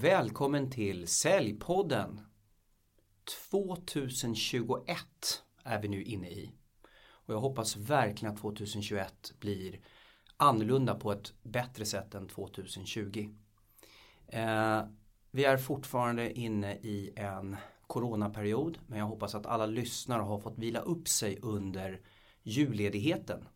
[0.00, 2.20] välkommen till Säljpodden.
[3.50, 4.98] 2021
[5.64, 6.52] är vi nu inne i.
[7.02, 9.80] Och jag hoppas verkligen att 2021 blir
[10.36, 13.28] annorlunda på ett bättre sätt än 2020.
[14.26, 14.82] Eh,
[15.30, 20.58] vi är fortfarande inne i en coronaperiod men jag hoppas att alla lyssnare har fått
[20.58, 22.00] vila upp sig under
[22.42, 23.48] julledigheten.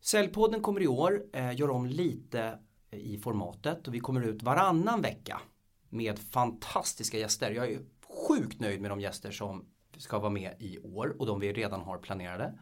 [0.00, 2.58] Säljpodden kommer i år eh, göra om lite
[2.90, 5.40] i formatet och vi kommer ut varannan vecka
[5.88, 7.50] med fantastiska gäster.
[7.50, 7.80] Jag är
[8.28, 9.64] sjukt nöjd med de gäster som
[9.96, 12.58] ska vara med i år och de vi redan har planerade.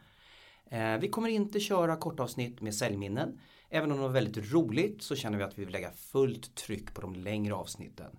[0.71, 3.41] Eh, vi kommer inte köra kortavsnitt med säljminnen.
[3.69, 6.95] Även om det var väldigt roligt så känner vi att vi vill lägga fullt tryck
[6.95, 8.19] på de längre avsnitten.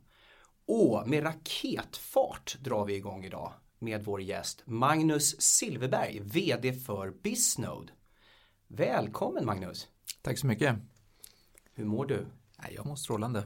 [0.68, 7.94] Och med raketfart drar vi igång idag med vår gäst Magnus Silverberg, VD för Bisnode.
[8.68, 9.88] Välkommen Magnus!
[10.22, 10.76] Tack så mycket!
[11.78, 12.26] Hur mår du?
[12.76, 13.44] Jag mår strålande.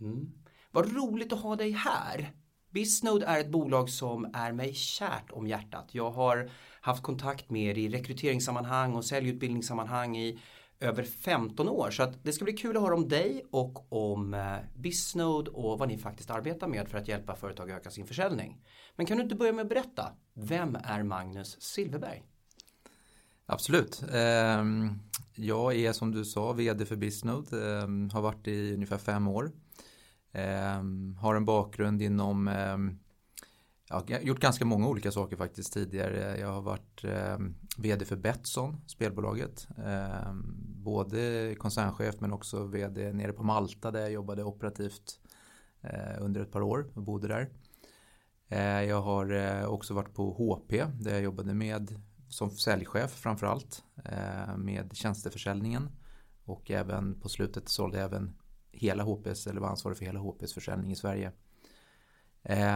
[0.00, 0.32] Mm.
[0.70, 2.32] Vad roligt att ha dig här.
[2.70, 5.88] Bisnode är ett bolag som är mig kärt om hjärtat.
[5.90, 10.40] Jag har haft kontakt med er i rekryteringssammanhang och säljutbildningssammanhang i
[10.80, 11.90] över 15 år.
[11.90, 15.88] Så det ska bli kul att höra om dig och om eh, Bisnode och vad
[15.88, 18.64] ni faktiskt arbetar med för att hjälpa företag att öka sin försäljning.
[18.96, 22.22] Men kan du inte börja med att berätta, vem är Magnus Silverberg?
[23.46, 24.04] Absolut.
[24.12, 24.98] Ehm,
[25.34, 29.52] jag är som du sa vd för Bisnode, ehm, har varit i ungefär fem år.
[30.32, 32.50] Ehm, har en bakgrund inom
[33.88, 36.38] jag har gjort ganska många olika saker faktiskt tidigare.
[36.38, 37.04] Jag har varit
[37.78, 39.68] vd för Betsson, spelbolaget.
[40.84, 45.20] Både koncernchef men också vd nere på Malta där jag jobbade operativt
[45.80, 47.50] eh, under ett par år och bodde där.
[48.48, 52.00] Eh, jag har eh, också varit på HP där jag jobbade med
[52.34, 55.90] som säljchef framförallt eh, med tjänsteförsäljningen
[56.44, 58.34] och även på slutet sålde jag även
[58.72, 61.32] hela HPs eller var ansvarig för hela HPs försäljning i Sverige.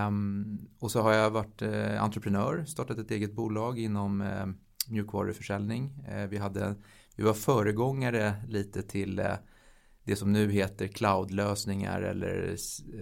[0.07, 4.47] Um, och så har jag varit uh, entreprenör, startat ett eget bolag inom uh,
[4.89, 6.05] mjukvaruförsäljning.
[6.29, 6.75] Vi, hade,
[7.17, 9.23] vi var föregångare lite till
[10.05, 12.57] det som nu heter cloudlösningar eller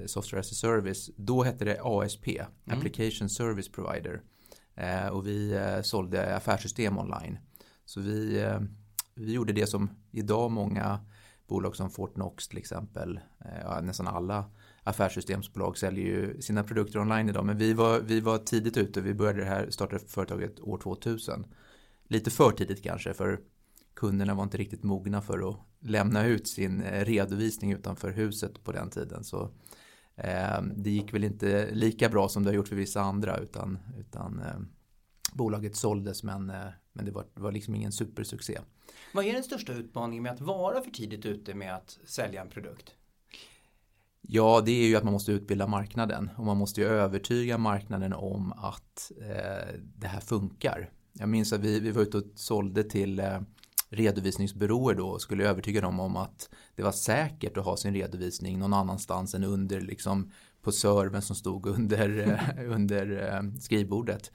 [0.06, 1.10] software as a service.
[1.16, 2.78] Då hette det ASP, mm.
[2.78, 4.22] Application Service Provider.
[4.76, 7.38] Eh, och vi eh, sålde affärssystem online.
[7.84, 8.60] Så vi, eh,
[9.14, 11.00] vi gjorde det som idag många
[11.46, 13.20] bolag som Fortnox till exempel,
[13.82, 14.50] nästan alla
[14.82, 17.44] affärssystemsbolag säljer ju sina produkter online idag.
[17.44, 19.00] Men vi var, vi var tidigt ute.
[19.00, 21.46] Vi började det här, startade företaget år 2000.
[22.08, 23.40] Lite för tidigt kanske för
[23.94, 28.90] kunderna var inte riktigt mogna för att lämna ut sin redovisning utanför huset på den
[28.90, 29.24] tiden.
[29.24, 29.50] Så
[30.74, 34.40] det gick väl inte lika bra som det har gjort för vissa andra utan, utan
[34.40, 34.60] eh,
[35.32, 38.58] bolaget såldes men, eh, men det var, var liksom ingen supersuccé.
[39.14, 42.48] Vad är den största utmaningen med att vara för tidigt ute med att sälja en
[42.48, 42.94] produkt?
[44.20, 48.12] Ja, det är ju att man måste utbilda marknaden och man måste ju övertyga marknaden
[48.12, 50.90] om att eh, det här funkar.
[51.12, 53.40] Jag minns att vi, vi var ute och sålde till eh,
[53.96, 58.72] redovisningsbyråer då skulle övertyga dem om att det var säkert att ha sin redovisning någon
[58.72, 60.30] annanstans än under liksom
[60.62, 64.32] på servern som stod under, eh, under eh, skrivbordet.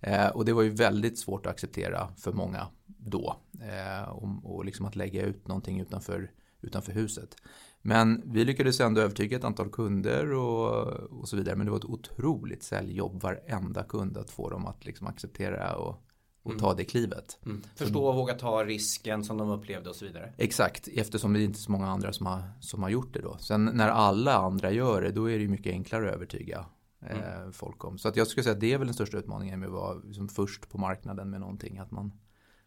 [0.00, 4.64] Eh, och det var ju väldigt svårt att acceptera för många då eh, och, och
[4.64, 7.36] liksom att lägga ut någonting utanför, utanför huset.
[7.82, 11.56] Men vi lyckades ändå övertyga ett antal kunder och, och så vidare.
[11.56, 16.04] Men det var ett otroligt säljjobb varenda kund att få dem att liksom acceptera och,
[16.44, 16.60] och mm.
[16.60, 17.38] ta det klivet.
[17.46, 17.62] Mm.
[17.74, 20.32] Förstå och våga ta risken som de upplevde och så vidare.
[20.36, 23.20] Exakt, eftersom det är inte är så många andra som har, som har gjort det
[23.20, 23.36] då.
[23.38, 26.66] Sen när alla andra gör det, då är det mycket enklare att övertyga
[27.02, 27.52] eh, mm.
[27.52, 27.98] folk om.
[27.98, 29.94] Så att jag skulle säga att det är väl den största utmaningen med att vara
[29.94, 31.78] liksom först på marknaden med någonting.
[31.78, 32.12] Att man,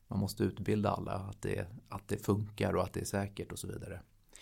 [0.07, 3.59] man måste utbilda alla att det, att det funkar och att det är säkert och
[3.59, 4.01] så vidare.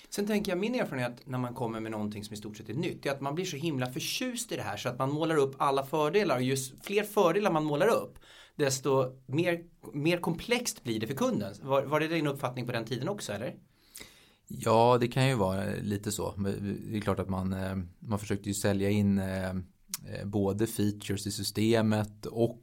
[0.10, 2.74] Sen tänker jag min erfarenhet när man kommer med någonting som i stort sett är
[2.74, 5.36] nytt är att man blir så himla förtjust i det här så att man målar
[5.36, 8.20] upp alla fördelar och ju fler fördelar man målar upp
[8.56, 9.64] desto mer,
[9.94, 11.54] mer komplext blir det för kunden.
[11.62, 13.56] Var, var det din uppfattning på den tiden också eller?
[14.48, 16.34] Ja, det kan ju vara lite så.
[16.92, 19.56] Det är klart att man, eh, man försökte ju sälja in eh, eh,
[20.26, 22.62] både features i systemet och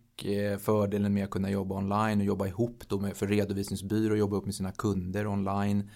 [0.58, 4.36] fördelen med att kunna jobba online och jobba ihop då med, för redovisningsbyrå och jobba
[4.36, 5.90] upp med sina kunder online.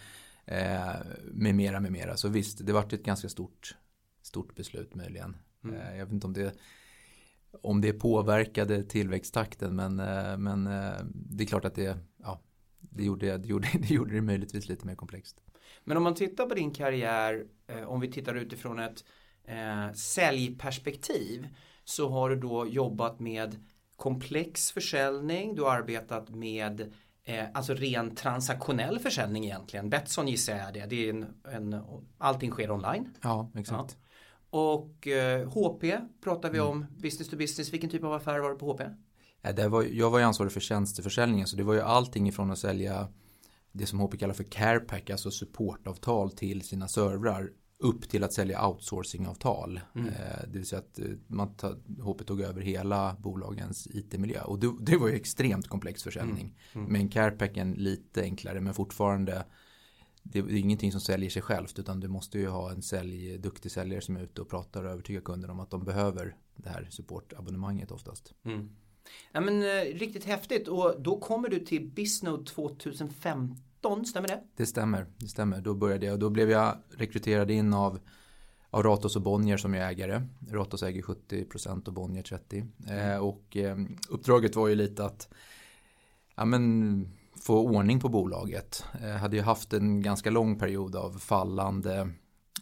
[0.47, 2.17] Eh, med mera, med mera.
[2.17, 3.77] Så visst, det vart ett ganska stort,
[4.23, 5.37] stort beslut möjligen.
[5.65, 5.77] Mm.
[5.77, 6.55] Eh, jag vet inte om det,
[7.63, 10.65] om det påverkade tillväxttakten men, eh, men
[11.15, 12.41] det är klart att det, ja,
[12.81, 15.43] det, gjorde, det, gjorde, det gjorde det möjligtvis lite mer komplext.
[15.85, 17.47] Men om man tittar på din karriär,
[17.87, 19.05] om vi tittar utifrån ett
[19.45, 21.49] eh, säljperspektiv
[21.85, 23.65] så har du då jobbat med
[23.97, 26.93] komplex försäljning, du har arbetat med
[27.29, 29.91] Eh, alltså ren transaktionell försäljning egentligen.
[29.91, 30.87] Betsson gissar jag är det.
[30.87, 31.83] det är en, en,
[32.19, 33.15] allting sker online.
[33.23, 33.97] Ja, exakt.
[34.01, 34.59] Ja.
[34.59, 35.85] Och eh, HP
[36.25, 36.71] pratar vi mm.
[36.71, 36.87] om.
[36.99, 37.73] Business to business.
[37.73, 38.81] Vilken typ av affär var det på HP?
[39.43, 42.51] Ja, det var, jag var ju ansvarig för tjänsteförsäljningen så det var ju allting ifrån
[42.51, 43.09] att sälja
[43.73, 48.69] det som HP kallar för carepack, alltså supportavtal till sina servrar upp till att sälja
[48.69, 49.81] outsourcingavtal.
[49.95, 50.09] Mm.
[50.09, 51.55] Eh, det vill säga att eh, man
[52.01, 54.41] HP tog över hela bolagens IT-miljö.
[54.41, 56.59] Och det, det, var ju extremt komplex försäljning.
[56.73, 56.87] Mm.
[56.87, 56.93] Mm.
[56.93, 59.45] Men Carepacken lite enklare men fortfarande
[60.23, 63.73] det är ingenting som säljer sig självt utan du måste ju ha en sälj, duktig
[63.73, 66.87] säljare som är ute och pratar och övertygar kunden om att de behöver det här
[66.91, 68.35] supportabonnemanget oftast.
[68.45, 68.71] Mm.
[69.33, 73.66] Ja, men, eh, riktigt häftigt och då kommer du till Bisnode 2015 13,
[74.07, 74.43] stämmer det?
[74.57, 75.61] Det stämmer, det stämmer.
[75.61, 77.99] Då började jag och då blev jag rekryterad in av,
[78.71, 80.23] av Ratos och Bonnier som är ägare.
[80.51, 82.69] Ratos äger 70% och Bonnier 30%.
[82.87, 83.11] Mm.
[83.11, 83.77] Eh, och eh,
[84.09, 85.29] uppdraget var ju lite att
[86.35, 87.09] ja, men,
[87.43, 88.85] få ordning på bolaget.
[89.03, 92.11] Eh, hade ju haft en ganska lång period av fallande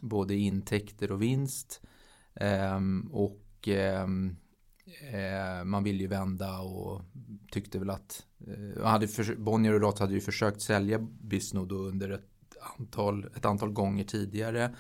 [0.00, 1.80] både intäkter och vinst.
[2.34, 4.36] Ehm, och ehm,
[5.00, 7.02] Eh, man ville ju vända och
[7.50, 12.10] tyckte väl att eh, hade för, Bonnier och Roth hade ju försökt sälja Bisnode under
[12.10, 12.30] ett
[12.78, 14.76] antal, ett antal gånger tidigare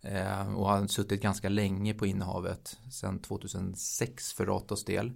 [0.00, 5.12] eh, och har suttit ganska länge på innehavet sedan 2006 för Ratos del.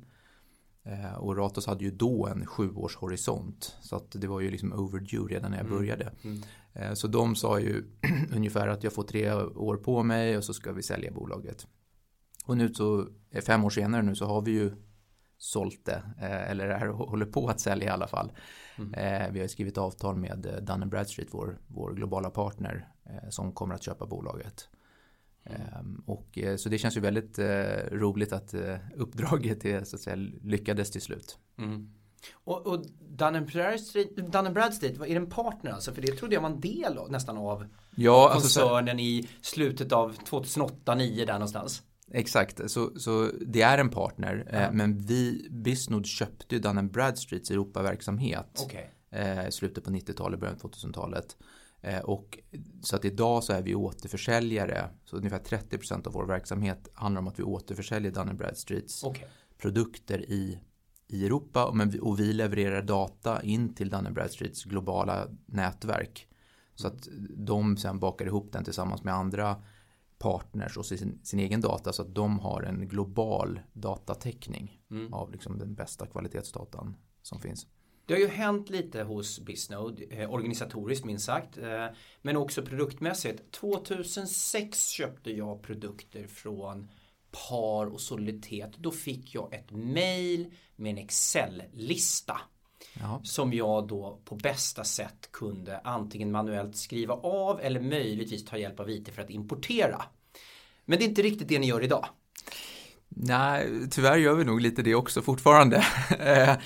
[0.83, 5.35] Eh, och Ratos hade ju då en sjuårshorisont så att det var ju liksom overdue
[5.35, 5.79] redan när jag mm.
[5.79, 6.13] började.
[6.23, 6.43] Mm.
[6.73, 6.97] Mm.
[6.97, 7.85] så de sa ju
[8.33, 11.67] ungefär att jag får tre år på mig och så ska vi sälja bolaget.
[12.49, 14.73] Och nu så, eh, fem år senare nu så har vi ju
[15.39, 18.33] sålt det, eh, eller är, håller på att sälja i alla fall.
[18.79, 18.95] Mm.
[18.95, 22.89] Eh, vi har skrivit avtal med Dun Bradstreet, vår, vår globala partner,
[23.31, 24.69] som kommer att köpa bolaget.
[25.45, 26.03] Mm.
[26.07, 27.39] Och, så det känns ju väldigt
[27.93, 28.55] roligt att
[28.95, 31.39] uppdraget är, så att säga, lyckades till slut.
[31.59, 31.95] Mm.
[32.33, 35.93] Och, och Dun Bradstreet, Dun Bradstreet, är det en partner alltså?
[35.95, 38.99] För det trodde jag var en del nästan av ja, koncernen alltså, så...
[38.99, 41.83] i slutet av 2008-2009 där någonstans.
[42.11, 44.49] Exakt, så, så det är en partner.
[44.51, 44.73] Eh, ja.
[44.73, 48.61] men vi, Bisnode köpte ju Dun Bradstreets Europaverksamhet.
[48.65, 48.85] Okay.
[49.11, 51.37] Eh, slutet på 90-talet, början på 2000-talet.
[51.81, 52.39] Eh, och
[52.83, 54.89] så att idag så är vi återförsäljare.
[55.05, 59.25] Så ungefär 30% av vår verksamhet handlar om att vi återförsäljer Dun Bradstreets okay.
[59.59, 60.59] produkter i,
[61.09, 61.65] i Europa.
[61.65, 66.29] Och, men vi, och vi levererar data in till Dun Bradstreets globala nätverk.
[66.75, 69.57] Så att de sen bakar ihop den tillsammans med andra
[70.19, 75.15] partners och sin, sin egen data så att de har en global datatäckning mm.
[75.15, 77.67] av liksom den bästa kvalitetsdatan som finns.
[78.07, 81.87] Det har ju hänt lite hos Bisnode, eh, organisatoriskt minst sagt, eh,
[82.23, 83.53] men också produktmässigt.
[83.53, 86.89] 2006 köpte jag produkter från
[87.49, 88.77] Par och Soliditet.
[88.79, 92.41] Då fick jag ett mail med en Excel-lista.
[93.01, 93.21] Ja.
[93.25, 98.81] Som jag då på bästa sätt kunde antingen manuellt skriva av eller möjligtvis ta hjälp
[98.81, 100.03] av IT för att importera.
[100.85, 102.07] Men det är inte riktigt det ni gör idag.
[103.09, 105.85] Nej, tyvärr gör vi nog lite det också fortfarande.
[106.21, 106.57] Eh,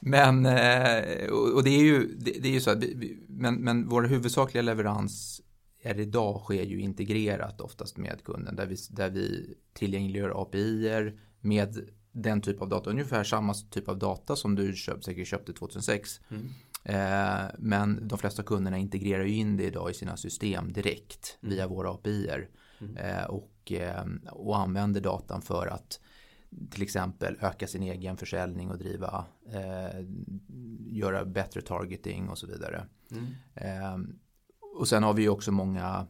[0.00, 2.84] men, eh, och det är ju, det, är ju så att,
[3.28, 5.40] men, men vår huvudsakliga leverans
[5.82, 11.88] är idag sker ju integrerat oftast med kunden där vi, där vi tillgängliggör API med
[12.12, 16.20] den typ av data, ungefär samma typ av data som du köpt, säkert köpte 2006.
[16.28, 16.48] Mm.
[16.84, 21.54] Eh, men de flesta kunderna integrerar ju in det idag i sina system direkt mm.
[21.54, 22.28] via våra API.
[22.80, 22.96] Mm.
[22.96, 26.00] Eh, och, eh, och använder datan för att
[26.70, 30.04] till exempel öka sin egen försäljning och driva, eh,
[30.78, 32.86] göra bättre targeting och så vidare.
[33.10, 33.26] Mm.
[33.54, 34.14] Eh,
[34.78, 36.06] och sen har vi också många,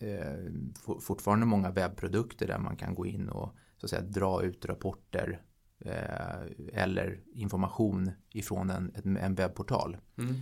[0.00, 0.52] eh,
[1.00, 3.54] fortfarande många webbprodukter där man kan gå in och
[3.88, 5.42] så att säga, dra ut rapporter
[5.78, 9.96] eh, eller information ifrån en, en webbportal.
[10.18, 10.34] Mm.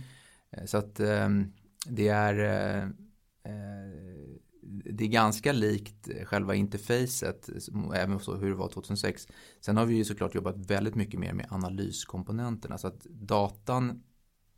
[0.51, 0.95] Eh, så att
[1.85, 2.93] det är
[4.65, 7.49] det är ganska likt själva interfacet,
[7.95, 9.27] även så hur det var 2006.
[9.61, 12.77] Sen har vi ju såklart jobbat väldigt mycket mer med analyskomponenterna.
[12.77, 14.03] Så att datan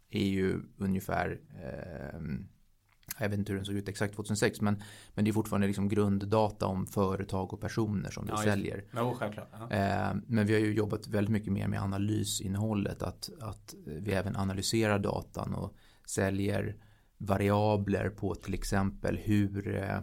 [0.10, 2.20] är ju ungefär, eh,
[3.20, 4.84] jag vet inte hur den såg ut exakt 2006, men,
[5.14, 8.84] men det är fortfarande liksom grunddata om företag och personer som ja, vi säljer.
[8.92, 9.50] Ja, självklart.
[9.52, 9.72] Ja.
[9.72, 14.36] Eh, men vi har ju jobbat väldigt mycket mer med analysinnehållet, att, att vi även
[14.36, 16.76] analyserar datan och säljer
[17.18, 20.00] variabler på till exempel hur, eh,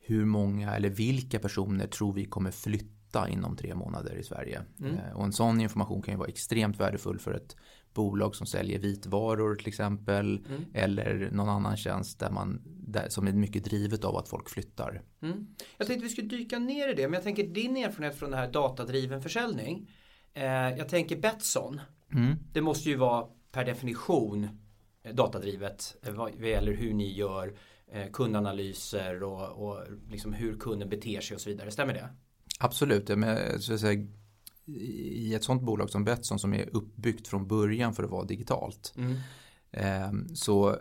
[0.00, 4.62] hur många eller vilka personer tror vi kommer flytta inom tre månader i Sverige.
[4.80, 4.94] Mm.
[4.94, 7.56] Eh, och en sån information kan ju vara extremt värdefull för ett
[7.94, 10.64] bolag som säljer vitvaror till exempel mm.
[10.74, 15.02] eller någon annan tjänst där man, där, som är mycket drivet av att folk flyttar.
[15.22, 15.46] Mm.
[15.78, 18.36] Jag tänkte vi skulle dyka ner i det men jag tänker din erfarenhet från det
[18.36, 19.90] här datadriven försäljning.
[20.34, 21.80] Eh, jag tänker Betsson.
[22.12, 22.36] Mm.
[22.52, 24.48] Det måste ju vara per definition
[25.12, 27.56] datadrivet vad gäller hur ni gör
[28.12, 31.70] kundanalyser och, och liksom hur kunden beter sig och så vidare.
[31.70, 32.08] Stämmer det?
[32.58, 33.08] Absolut.
[33.08, 34.06] Men, så att säga,
[34.66, 38.94] I ett sånt bolag som Betsson som är uppbyggt från början för att vara digitalt
[38.96, 39.16] mm.
[39.70, 40.76] eh, så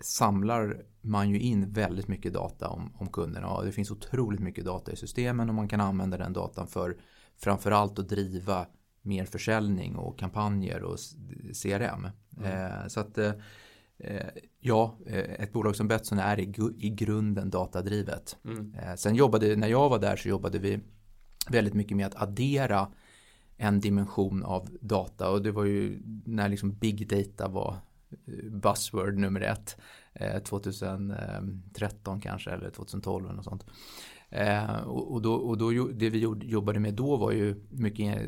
[0.00, 4.64] samlar man ju in väldigt mycket data om, om kunderna och det finns otroligt mycket
[4.64, 6.96] data i systemen och man kan använda den datan för
[7.36, 8.66] framförallt att driva
[9.02, 10.98] mer försäljning och kampanjer och
[11.62, 12.08] CRM.
[12.38, 12.72] Mm.
[12.72, 13.32] Eh, så att eh,
[13.98, 14.26] eh,
[14.60, 18.36] ja, eh, ett bolag som Betsson är i, grunden datadrivet.
[18.44, 18.74] Mm.
[18.74, 20.80] Eh, sen jobbade, när jag var där så jobbade vi
[21.50, 22.88] väldigt mycket med att addera
[23.56, 27.76] en dimension av data och det var ju när liksom big data var
[28.26, 29.76] eh, buzzword nummer ett
[30.44, 33.66] 2013 kanske eller 2012 eller något sånt.
[34.28, 38.22] Eh, och, då, och då, det vi jobbade med då var ju mycket,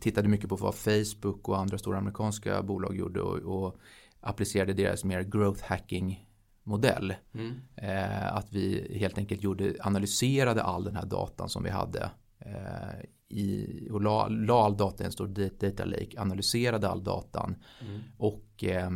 [0.00, 3.76] tittade mycket på vad Facebook och andra stora amerikanska bolag gjorde och, och
[4.20, 6.26] applicerade deras mer growth hacking
[6.62, 7.14] modell.
[7.34, 7.54] Mm.
[7.76, 13.08] Eh, att vi helt enkelt gjorde, analyserade all den här datan som vi hade eh,
[13.28, 18.00] i, och la, la all data i en stor data lake, analyserade all datan mm.
[18.18, 18.90] och eh,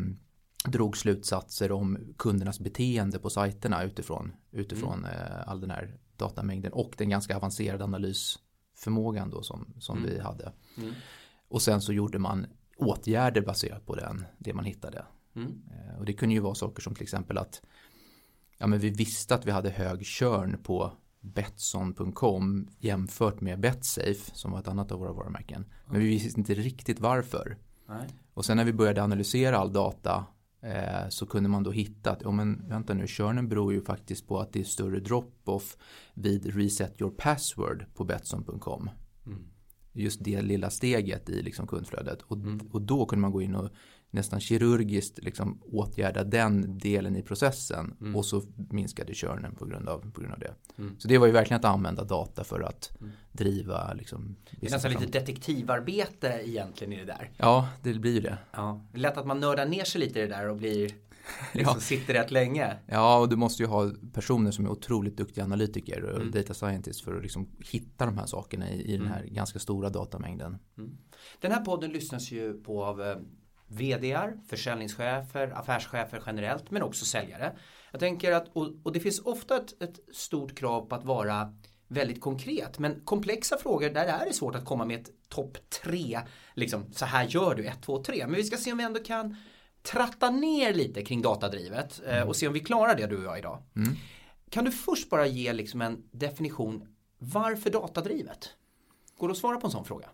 [0.65, 5.11] drog slutsatser om kundernas beteende på sajterna utifrån, utifrån mm.
[5.11, 10.11] eh, all den här datamängden och den ganska avancerade analysförmågan då som, som mm.
[10.11, 10.53] vi hade.
[10.77, 10.93] Mm.
[11.49, 12.47] Och sen så gjorde man
[12.77, 15.05] åtgärder baserat på den, det man hittade.
[15.37, 15.63] Mm.
[15.71, 17.63] Eh, och det kunde ju vara saker som till exempel att
[18.59, 24.51] ja, men vi visste att vi hade hög körn på Betsson.com jämfört med Betsafe som
[24.51, 25.65] var ett annat av våra varumärken.
[25.87, 27.59] Men vi visste inte riktigt varför.
[27.89, 28.09] Nej.
[28.35, 30.25] Och sen när vi började analysera all data
[30.63, 34.29] eh, så kunde man då hitta att, ja men vänta nu, körnen beror ju faktiskt
[34.29, 35.77] på att det är större drop-off
[36.15, 38.91] vid reset your password på Betsson.com.
[39.27, 39.47] Mm.
[39.93, 42.23] Just det lilla steget i liksom kundflödet.
[42.23, 42.61] Och, mm.
[42.73, 43.71] och då kunde man gå in och
[44.11, 48.17] nästan kirurgiskt liksom åtgärda den delen i processen mm.
[48.17, 50.55] och så minskade körnen på grund av, på grund av det.
[50.79, 50.97] Mm.
[50.99, 53.13] Så det var ju verkligen att använda data för att mm.
[53.33, 57.31] driva liksom, Det är nästan lite detektivarbete egentligen i det där.
[57.37, 58.39] Ja, det blir ju det.
[58.53, 58.85] Ja.
[58.93, 60.91] Det är lätt att man nördar ner sig lite i det där och blir
[61.53, 61.81] liksom ja.
[61.81, 62.77] sitter rätt länge.
[62.87, 66.31] Ja, och du måste ju ha personer som är otroligt duktiga analytiker och mm.
[66.31, 69.13] data scientists för att liksom hitta de här sakerna i, i den mm.
[69.13, 70.59] här ganska stora datamängden.
[70.79, 70.99] Mm.
[71.41, 73.17] Den här podden lyssnas ju på av eh,
[73.71, 77.57] VDR, försäljningschefer, affärschefer generellt men också säljare.
[77.91, 81.55] Jag tänker att, och, och det finns ofta ett, ett, stort krav på att vara
[81.89, 86.21] väldigt konkret men komplexa frågor där är det svårt att komma med ett topp tre,
[86.55, 88.27] liksom så här gör du 1, 2, 3.
[88.27, 89.37] Men vi ska se om vi ändå kan
[89.83, 92.29] tratta ner lite kring datadrivet eh, mm.
[92.29, 93.63] och se om vi klarar det du och jag idag.
[93.77, 93.95] Mm.
[94.51, 98.49] Kan du först bara ge liksom en definition varför datadrivet?
[99.19, 100.09] Går det att svara på en sån fråga?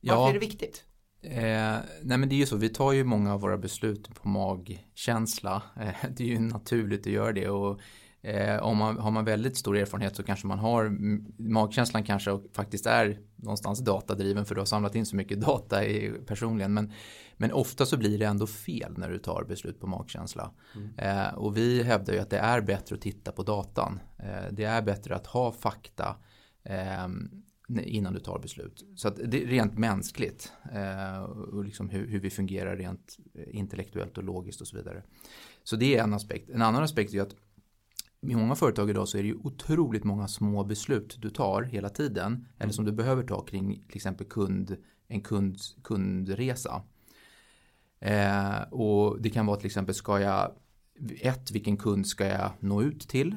[0.00, 0.28] Varför ja.
[0.28, 0.84] är det viktigt?
[1.22, 4.28] Eh, nej men det är ju så, vi tar ju många av våra beslut på
[4.28, 5.62] magkänsla.
[5.80, 7.80] Eh, det är ju naturligt att göra det och
[8.22, 10.96] eh, om man, har man väldigt stor erfarenhet så kanske man har
[11.42, 16.10] magkänslan kanske faktiskt är någonstans datadriven för du har samlat in så mycket data i,
[16.26, 16.74] personligen.
[16.74, 16.92] Men,
[17.36, 20.50] men ofta så blir det ändå fel när du tar beslut på magkänsla.
[20.74, 20.98] Mm.
[20.98, 24.00] Eh, och vi hävdar ju att det är bättre att titta på datan.
[24.18, 26.16] Eh, det är bättre att ha fakta
[26.64, 28.84] ehm, innan du tar beslut.
[28.96, 33.56] Så att det är rent mänskligt eh, och liksom hur, hur, vi fungerar rent eh,
[33.56, 35.02] intellektuellt och logiskt och så vidare.
[35.64, 36.50] Så det är en aspekt.
[36.50, 37.34] En annan aspekt är att
[38.20, 41.88] i många företag idag så är det ju otroligt många små beslut du tar hela
[41.88, 42.46] tiden mm.
[42.58, 44.76] eller som du behöver ta kring till exempel kund,
[45.08, 46.82] en kund, kundresa.
[48.00, 50.52] Eh, och det kan vara till exempel ska jag
[51.20, 53.36] ett, vilken kund ska jag nå ut till?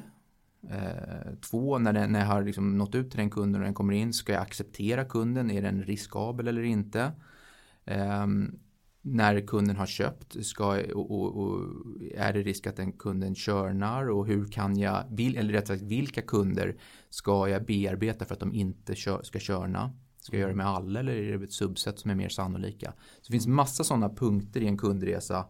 [0.70, 3.74] Eh, två, när, den, när jag har liksom nått ut till den kunden och den
[3.74, 5.50] kommer in, ska jag acceptera kunden?
[5.50, 7.12] Är den riskabel eller inte?
[7.84, 8.26] Eh,
[9.02, 11.68] när kunden har köpt, ska, och, och, och,
[12.14, 15.82] är det risk att den kunden körnar och hur kan jag, vill, eller rätt sagt
[15.82, 16.76] vilka kunder
[17.10, 19.92] ska jag bearbeta för att de inte kör, ska körna?
[20.18, 22.92] Ska jag göra det med alla eller är det ett subset som är mer sannolika?
[22.92, 25.46] Så det finns massa sådana punkter i en kundresa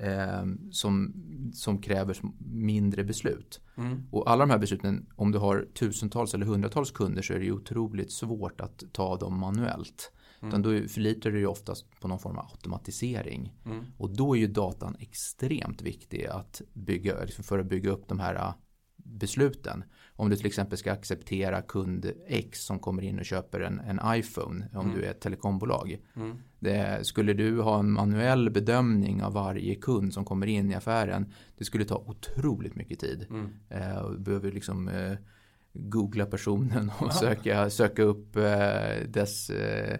[0.00, 1.14] eh, som,
[1.52, 3.60] som kräver mindre beslut.
[3.76, 4.02] Mm.
[4.10, 7.44] Och alla de här besluten, om du har tusentals eller hundratals kunder så är det
[7.44, 10.12] ju otroligt svårt att ta dem manuellt.
[10.40, 10.48] Mm.
[10.48, 13.54] Utan då förlitar du dig oftast på någon form av automatisering.
[13.64, 13.84] Mm.
[13.98, 18.20] Och då är ju datan extremt viktig att bygga, liksom för att bygga upp de
[18.20, 18.52] här
[18.96, 19.84] besluten.
[20.18, 24.00] Om du till exempel ska acceptera kund X som kommer in och köper en, en
[24.06, 24.98] iPhone om mm.
[24.98, 25.98] du är ett telekombolag.
[26.16, 26.36] Mm.
[26.58, 31.32] Det, skulle du ha en manuell bedömning av varje kund som kommer in i affären
[31.58, 33.26] det skulle ta otroligt mycket tid.
[33.30, 33.50] Mm.
[33.68, 35.12] Eh, du behöver liksom eh,
[35.72, 37.12] googla personen och ja.
[37.12, 39.98] söka, söka upp eh, dess eh,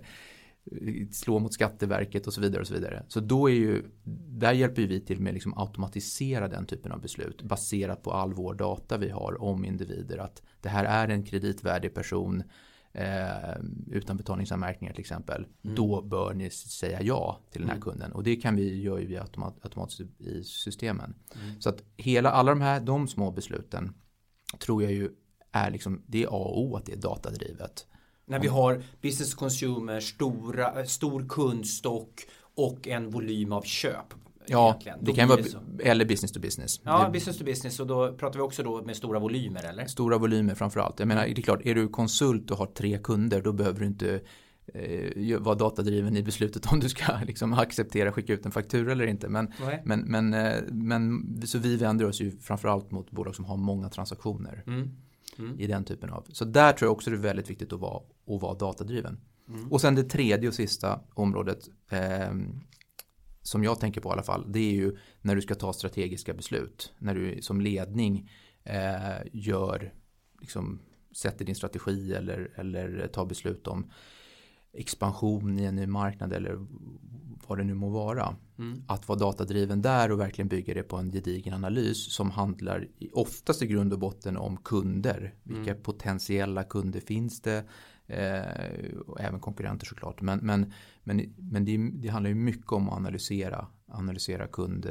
[1.10, 3.02] slå mot Skatteverket och så vidare och så vidare.
[3.08, 3.84] Så då är ju,
[4.28, 8.54] där hjälper vi till med liksom automatisera den typen av beslut baserat på all vår
[8.54, 12.42] data vi har om individer att det här är en kreditvärdig person
[12.92, 13.56] eh,
[13.86, 15.46] utan betalningsanmärkningar till exempel.
[15.64, 15.76] Mm.
[15.76, 17.82] Då bör ni säga ja till den här mm.
[17.82, 21.14] kunden och det kan vi göra via automat, automatiskt i systemen.
[21.42, 21.60] Mm.
[21.60, 23.94] Så att hela alla de här de små besluten
[24.58, 25.10] tror jag ju
[25.52, 27.86] är liksom det är A och O att det är datadrivet.
[28.28, 34.14] När vi har business consumer, stora, stor kundstock och en volym av köp.
[34.50, 34.98] Ja, egentligen.
[35.04, 35.40] det kan vara,
[35.82, 36.80] eller business to business.
[36.84, 39.86] Ja, det, business to business och då pratar vi också då med stora volymer eller?
[39.86, 40.98] Stora volymer framförallt.
[40.98, 43.86] Jag menar, det är klart, är du konsult och har tre kunder då behöver du
[43.86, 44.20] inte
[44.74, 49.06] eh, vara datadriven i beslutet om du ska liksom acceptera skicka ut en faktura eller
[49.06, 49.28] inte.
[49.28, 49.52] Men,
[49.84, 53.88] men, men, eh, men, så vi vänder oss ju framförallt mot bolag som har många
[53.88, 54.62] transaktioner.
[54.66, 54.90] Mm.
[55.38, 55.60] Mm.
[55.60, 56.26] I den typen av.
[56.32, 59.20] Så där tror jag också det är väldigt viktigt att vara, att vara datadriven.
[59.48, 59.72] Mm.
[59.72, 62.32] Och sen det tredje och sista området eh,
[63.42, 64.52] som jag tänker på i alla fall.
[64.52, 66.92] Det är ju när du ska ta strategiska beslut.
[66.98, 68.30] När du som ledning
[68.64, 69.94] eh, gör,
[70.40, 70.80] liksom,
[71.16, 73.90] sätter din strategi eller, eller tar beslut om
[74.72, 76.66] expansion i en ny marknad eller
[77.48, 78.36] vad det nu må vara.
[78.58, 78.82] Mm.
[78.86, 83.62] Att vara datadriven där och verkligen bygga det på en gedigen analys som handlar oftast
[83.62, 85.34] i grund och botten om kunder.
[85.42, 85.82] Vilka mm.
[85.82, 87.64] potentiella kunder finns det?
[88.06, 90.20] Eh, och även konkurrenter såklart.
[90.20, 90.72] Men, men,
[91.04, 94.86] men, men det, det, handlar ju mycket om att analysera, analysera kund,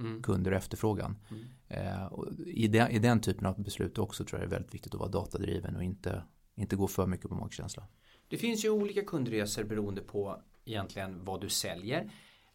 [0.00, 0.22] mm.
[0.22, 1.16] kunder och efterfrågan.
[1.30, 1.42] Mm.
[1.68, 4.74] Eh, och i, den, I den typen av beslut också tror jag det är väldigt
[4.74, 6.22] viktigt att vara datadriven och inte,
[6.56, 7.86] inte gå för mycket på magkänsla.
[8.30, 12.10] Det finns ju olika kundresor beroende på egentligen vad du säljer.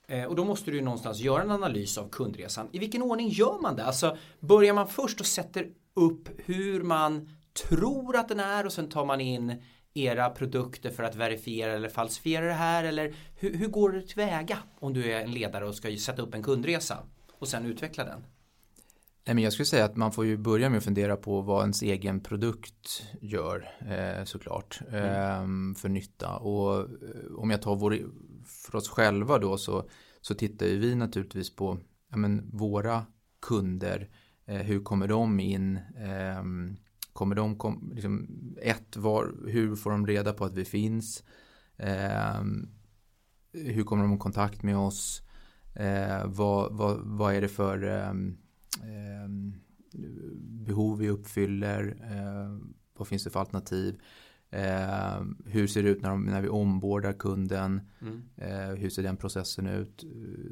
[0.08, 2.70] Eh, och då måste du ju någonstans göra en analys av kundresan.
[2.72, 3.84] I vilken ordning gör man det?
[3.84, 7.30] Alltså börjar man först och sätter upp hur man
[7.70, 11.90] tror att den är och sen tar man in era produkter för att verifiera eller
[11.90, 12.84] falsifiera det här?
[12.84, 16.34] Eller hur, hur går det tillväga om du är en ledare och ska sätta upp
[16.34, 16.98] en kundresa
[17.40, 18.26] och sen utveckla den?
[19.28, 21.62] Nej, men jag skulle säga att man får ju börja med att fundera på vad
[21.62, 25.72] ens egen produkt gör eh, såklart mm.
[25.72, 26.38] eh, för nytta.
[26.38, 26.88] Och eh,
[27.38, 27.98] om jag tar vår,
[28.46, 29.90] för oss själva då så,
[30.22, 31.78] så tittar ju vi naturligtvis på
[32.12, 33.06] ja, men, våra
[33.42, 34.10] kunder.
[34.46, 35.80] Eh, hur kommer de in?
[35.98, 36.78] Ehm,
[37.14, 38.28] Kommer de, kom, liksom,
[38.62, 41.24] ett, var, hur får de reda på att vi finns?
[41.78, 42.42] Eh,
[43.54, 45.22] hur kommer de i kontakt med oss?
[46.26, 47.78] Vad, vad, vad är det för
[50.66, 51.98] behov vi uppfyller?
[52.02, 54.02] Eh, vad finns det för alternativ?
[54.50, 57.82] Eh, hur ser det ut när, de, när vi ombordar kunden?
[58.02, 58.22] Mm.
[58.36, 60.04] Eh, hur ser den processen ut?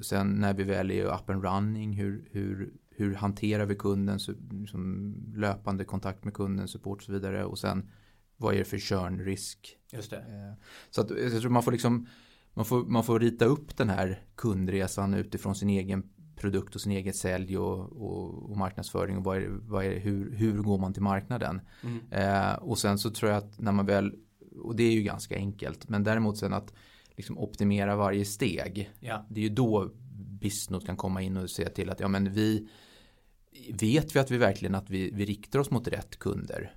[0.01, 4.19] Sen när vi väl är up and running, hur, hur, hur hanterar vi kunden,
[4.51, 7.45] liksom löpande kontakt med kunden, support och så vidare.
[7.45, 7.89] Och sen
[8.37, 9.77] vad är det för körnrisk?
[9.91, 10.17] Just det.
[10.17, 12.07] Eh, så att jag tror man får liksom
[12.53, 16.03] man får, man får rita upp den här kundresan utifrån sin egen
[16.43, 20.35] produkt och sin egen sälj och, och, och marknadsföring och vad är, vad är, hur,
[20.35, 21.61] hur går man till marknaden.
[21.83, 21.99] Mm.
[22.11, 24.15] Eh, och sen så tror jag att när man väl,
[24.61, 26.73] och det är ju ganska enkelt, men däremot sen att
[27.15, 28.91] liksom optimera varje steg.
[28.99, 29.25] Ja.
[29.29, 29.91] Det är ju då
[30.41, 32.67] Bisnot kan komma in och säga till att ja men vi
[33.73, 36.75] vet vi att vi verkligen att vi, vi riktar oss mot rätt kunder?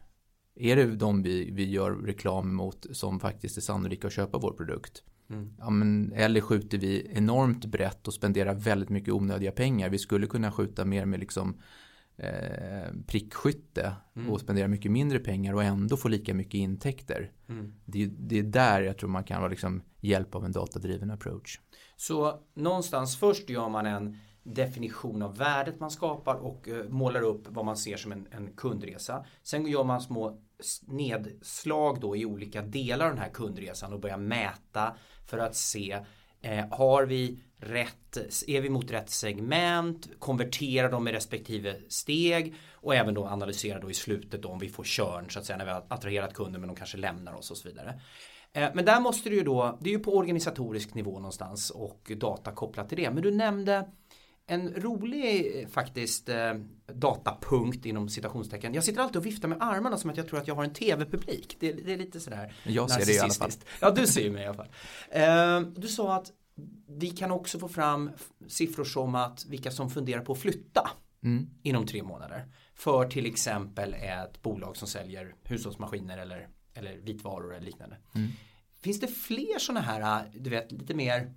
[0.55, 4.53] Är det de vi, vi gör reklam mot som faktiskt är sannolika att köpa vår
[4.53, 5.03] produkt?
[5.31, 5.51] Mm.
[5.59, 9.89] Ja, men, eller skjuter vi enormt brett och spenderar väldigt mycket onödiga pengar.
[9.89, 11.61] Vi skulle kunna skjuta mer med liksom
[12.17, 14.31] eh, prickskytte mm.
[14.31, 17.33] och spendera mycket mindre pengar och ändå få lika mycket intäkter.
[17.49, 17.75] Mm.
[17.85, 21.61] Det, det, är där jag tror man kan vara liksom hjälp av en datadriven approach.
[21.97, 27.49] Så någonstans först gör man en definition av värdet man skapar och eh, målar upp
[27.49, 29.25] vad man ser som en, en, kundresa.
[29.43, 30.41] Sen gör man små
[30.87, 35.99] nedslag då i olika delar av den här kundresan och börjar mäta för att se
[36.43, 42.95] eh, har vi rätt, är vi mot rätt segment, konverterar de i respektive steg och
[42.95, 45.65] även då analysera då i slutet då om vi får körn så att säga när
[45.65, 48.01] vi har attraherat kunder men de kanske lämnar oss och så vidare.
[48.53, 52.13] Eh, men där måste du ju då, det är ju på organisatorisk nivå någonstans och
[52.17, 53.11] data kopplat till det.
[53.11, 53.89] Men du nämnde
[54.47, 56.55] en rolig eh, faktiskt eh,
[56.87, 58.75] datapunkt inom citationstecken.
[58.75, 60.73] Jag sitter alltid och viftar med armarna som att jag tror att jag har en
[60.73, 61.57] tv-publik.
[61.61, 63.51] Det, det, är lite sådär Jag ser det i alla fall.
[63.81, 64.69] Ja, du ser mig i alla fall.
[65.11, 66.33] Eh, du sa att
[66.89, 68.11] vi kan också få fram
[68.49, 70.91] siffror som att vilka som funderar på att flytta
[71.23, 71.51] mm.
[71.63, 72.47] inom tre månader.
[72.75, 77.97] För till exempel ett bolag som säljer hushållsmaskiner eller, eller vitvaror eller liknande.
[78.15, 78.29] Mm.
[78.83, 81.35] Finns det fler sådana här, du vet, lite mer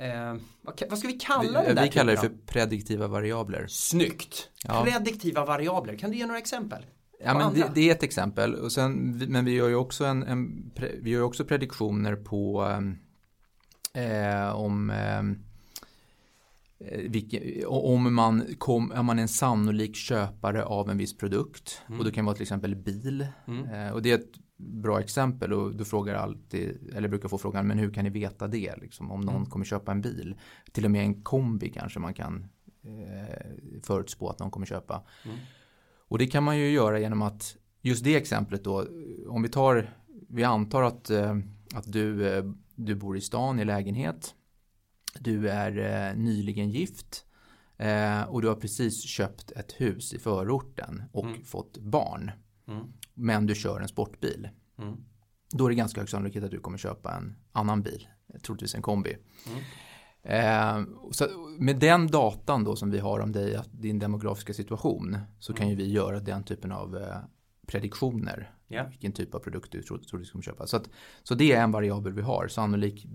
[0.00, 1.82] Eh, vad, vad, ska vi kalla vi, det där?
[1.82, 3.66] Vi kallar det för prediktiva variabler.
[3.68, 4.50] Snyggt!
[4.64, 4.84] Ja.
[4.84, 6.86] Prediktiva variabler, kan du ge några exempel?
[7.24, 8.54] Ja, men det, det, är ett exempel.
[8.54, 12.98] Och sen, men vi gör ju också, en, en vi gör också prediktioner på um,
[13.94, 15.22] eh, om eh,
[17.08, 21.98] vilken, om man, kom, är man en sannolik köpare av en viss produkt mm.
[21.98, 23.68] och det kan vara till exempel bil mm.
[23.68, 27.66] eh, och det är ett bra exempel och du frågar alltid eller brukar få frågan
[27.66, 29.50] men hur kan ni veta det liksom, om någon mm.
[29.50, 30.34] kommer köpa en bil
[30.72, 32.48] till och med en kombi kanske man kan
[32.82, 35.36] eh, förutspå att någon kommer köpa mm.
[36.08, 38.86] och det kan man ju göra genom att just det exemplet då
[39.28, 39.90] om vi tar
[40.28, 41.38] vi antar att, eh,
[41.74, 42.44] att du, eh,
[42.74, 44.34] du bor i stan i lägenhet
[45.18, 47.24] du är eh, nyligen gift
[47.76, 51.44] eh, och du har precis köpt ett hus i förorten och mm.
[51.44, 52.30] fått barn.
[52.68, 52.92] Mm.
[53.20, 54.48] Men du kör en sportbil.
[54.78, 54.96] Mm.
[55.52, 58.08] Då är det ganska hög sannolikhet att du kommer köpa en annan bil,
[58.42, 59.16] troligtvis en kombi.
[59.46, 59.60] Mm.
[60.22, 61.24] Eh, så
[61.58, 65.74] med den datan då som vi har om dig, din demografiska situation, så kan ju
[65.74, 67.16] vi göra den typen av eh,
[67.66, 68.54] prediktioner.
[68.68, 68.88] Yeah.
[68.88, 70.66] Vilken typ av produkt du tror, tror du kommer köpa.
[70.66, 70.90] Så, att,
[71.22, 73.06] så det är en variabel vi har, sannolik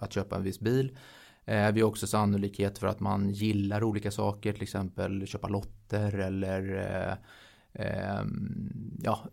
[0.00, 0.98] att köpa en viss bil.
[1.44, 6.18] Eh, vi har också sannolikhet för att man gillar olika saker, till exempel köpa lotter
[6.18, 7.18] eller
[7.72, 8.24] eh, eh,
[9.02, 9.28] ja,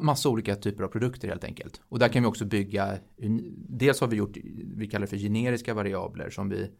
[0.00, 1.80] massa olika typer av produkter helt enkelt.
[1.88, 2.98] Och där kan vi också bygga,
[3.68, 4.36] dels har vi gjort,
[4.76, 6.70] vi kallar det för generiska variabler som vi,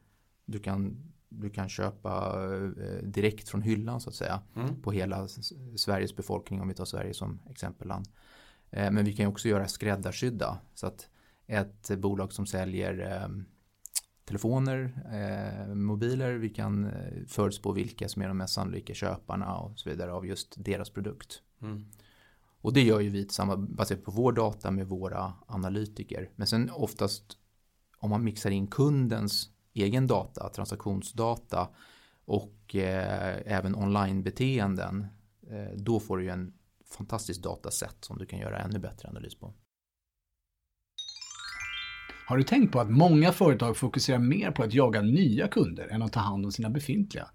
[0.45, 0.97] du kan,
[1.29, 2.39] du kan köpa
[3.03, 4.83] direkt från hyllan så att säga mm.
[4.83, 5.29] på hela
[5.77, 8.09] Sveriges befolkning om vi tar Sverige som exempelland.
[8.71, 11.09] Men vi kan också göra skräddarsydda så att
[11.47, 13.29] ett bolag som säljer
[14.29, 16.33] telefoner, eh, mobiler.
[16.33, 20.27] Vi kan eh, förutspå vilka som är de mest sannolika köparna och så vidare av
[20.27, 21.43] just deras produkt.
[21.63, 21.85] Mm.
[22.61, 26.31] Och det gör ju vi tillsammans baserat på vår data med våra analytiker.
[26.37, 27.39] Men sen oftast
[27.99, 31.69] om man mixar in kundens egen data, transaktionsdata
[32.25, 35.07] och eh, även onlinebeteenden,
[35.51, 36.53] eh, då får du ju en
[36.85, 39.55] fantastisk dataset som du kan göra ännu bättre analys på.
[42.29, 46.03] Har du tänkt på att många företag fokuserar mer på att jaga nya kunder än
[46.03, 47.27] att ta hand om sina befintliga?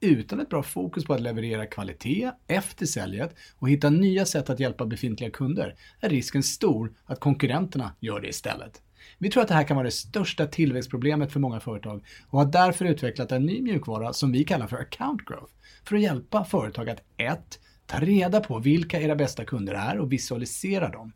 [0.00, 4.60] Utan ett bra fokus på att leverera kvalitet efter säljet och hitta nya sätt att
[4.60, 8.82] hjälpa befintliga kunder är risken stor att konkurrenterna gör det istället.
[9.18, 12.46] Vi tror att det här kan vara det största tillväxtproblemet för många företag och har
[12.46, 15.52] därför utvecklat en ny mjukvara som vi kallar för Account Growth
[15.84, 17.60] för att hjälpa företag att 1.
[17.86, 21.12] Ta reda på vilka era bästa kunder är och visualisera dem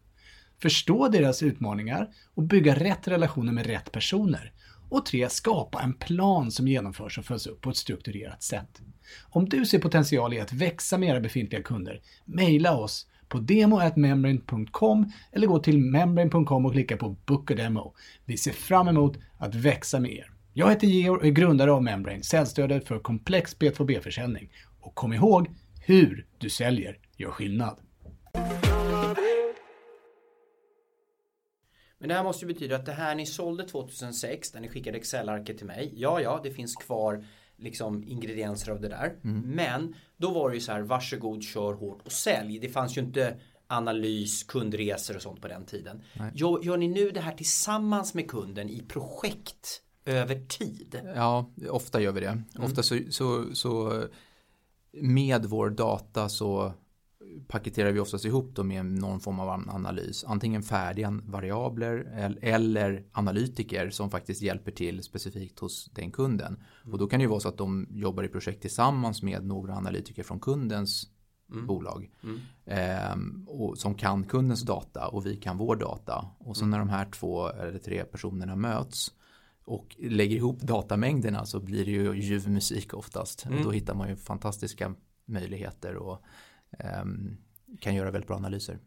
[0.63, 4.53] förstå deras utmaningar och bygga rätt relationer med rätt personer.
[4.91, 5.29] Och 3.
[5.29, 8.81] Skapa en plan som genomförs och följs upp på ett strukturerat sätt.
[9.23, 15.13] Om du ser potential i att växa med era befintliga kunder, mejla oss på demo.membrane.com
[15.33, 17.95] eller gå till membrane.com och klicka på Book a Demo.
[18.25, 20.31] Vi ser fram emot att växa med er.
[20.53, 24.51] Jag heter Georg och är grundare av Membrane, säljstödet för komplex B2B-försäljning.
[24.81, 25.49] Och kom ihåg,
[25.87, 27.77] hur du säljer gör skillnad.
[31.99, 34.99] Men det här måste ju betyda att det här ni sålde 2006 där ni skickade
[34.99, 35.93] Excel-arket till mig.
[35.97, 37.25] Ja, ja, det finns kvar
[37.57, 39.17] liksom ingredienser av det där.
[39.25, 39.41] Mm.
[39.41, 42.59] Men då var det ju så här, varsågod, kör hårt och sälj.
[42.59, 46.03] Det fanns ju inte analys, kundresor och sånt på den tiden.
[46.35, 51.01] Gör, gör ni nu det här tillsammans med kunden i projekt över tid?
[51.15, 52.27] Ja, ofta gör vi det.
[52.27, 52.45] Mm.
[52.59, 54.03] Ofta så, så, så
[54.93, 56.73] med vår data så
[57.49, 60.25] paketerar vi oftast ihop dem med någon form av analys.
[60.25, 61.97] Antingen färdiga variabler
[62.43, 66.57] eller analytiker som faktiskt hjälper till specifikt hos den kunden.
[66.83, 66.93] Mm.
[66.93, 69.75] Och då kan det ju vara så att de jobbar i projekt tillsammans med några
[69.75, 71.07] analytiker från kundens
[71.51, 71.67] mm.
[71.67, 72.11] bolag.
[72.23, 72.41] Mm.
[72.65, 76.27] Eh, och som kan kundens data och vi kan vår data.
[76.39, 76.71] Och så mm.
[76.71, 79.13] när de här två eller tre personerna möts
[79.65, 83.45] och lägger ihop datamängderna så blir det ju ljuv musik oftast.
[83.45, 83.73] Och då mm.
[83.73, 84.95] hittar man ju fantastiska
[85.27, 86.25] möjligheter och
[87.81, 88.79] kan göra väldigt bra analyser.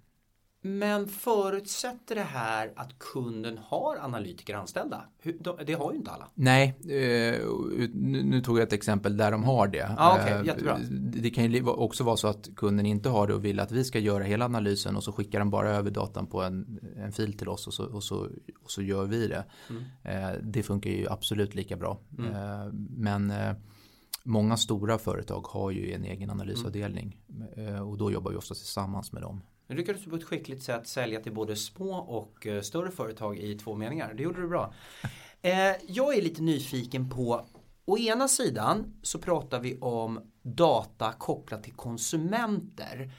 [0.64, 5.04] Men förutsätter det här att kunden har analytiker anställda?
[5.66, 6.28] Det har ju inte alla.
[6.34, 7.48] Nej, eh,
[7.94, 9.96] nu tog jag ett exempel där de har det.
[9.98, 10.78] Ah, okay, eh, jättebra.
[10.92, 13.84] Det kan ju också vara så att kunden inte har det och vill att vi
[13.84, 17.38] ska göra hela analysen och så skickar de bara över datan på en, en fil
[17.38, 18.30] till oss och så, och så,
[18.64, 19.46] och så gör vi det.
[19.70, 19.84] Mm.
[20.04, 22.00] Eh, det funkar ju absolut lika bra.
[22.18, 22.32] Mm.
[22.98, 23.34] Men
[24.24, 27.18] Många stora företag har ju en egen analysavdelning
[27.58, 27.88] mm.
[27.88, 29.42] och då jobbar vi ofta tillsammans med dem.
[29.68, 33.38] Nu lyckades du på ett skickligt sätt sälja till både små och eh, större företag
[33.38, 34.14] i två meningar.
[34.14, 34.74] Det gjorde du bra.
[35.44, 37.46] Eh, jag är lite nyfiken på
[37.86, 43.12] Å ena sidan så pratar vi om data kopplat till konsumenter.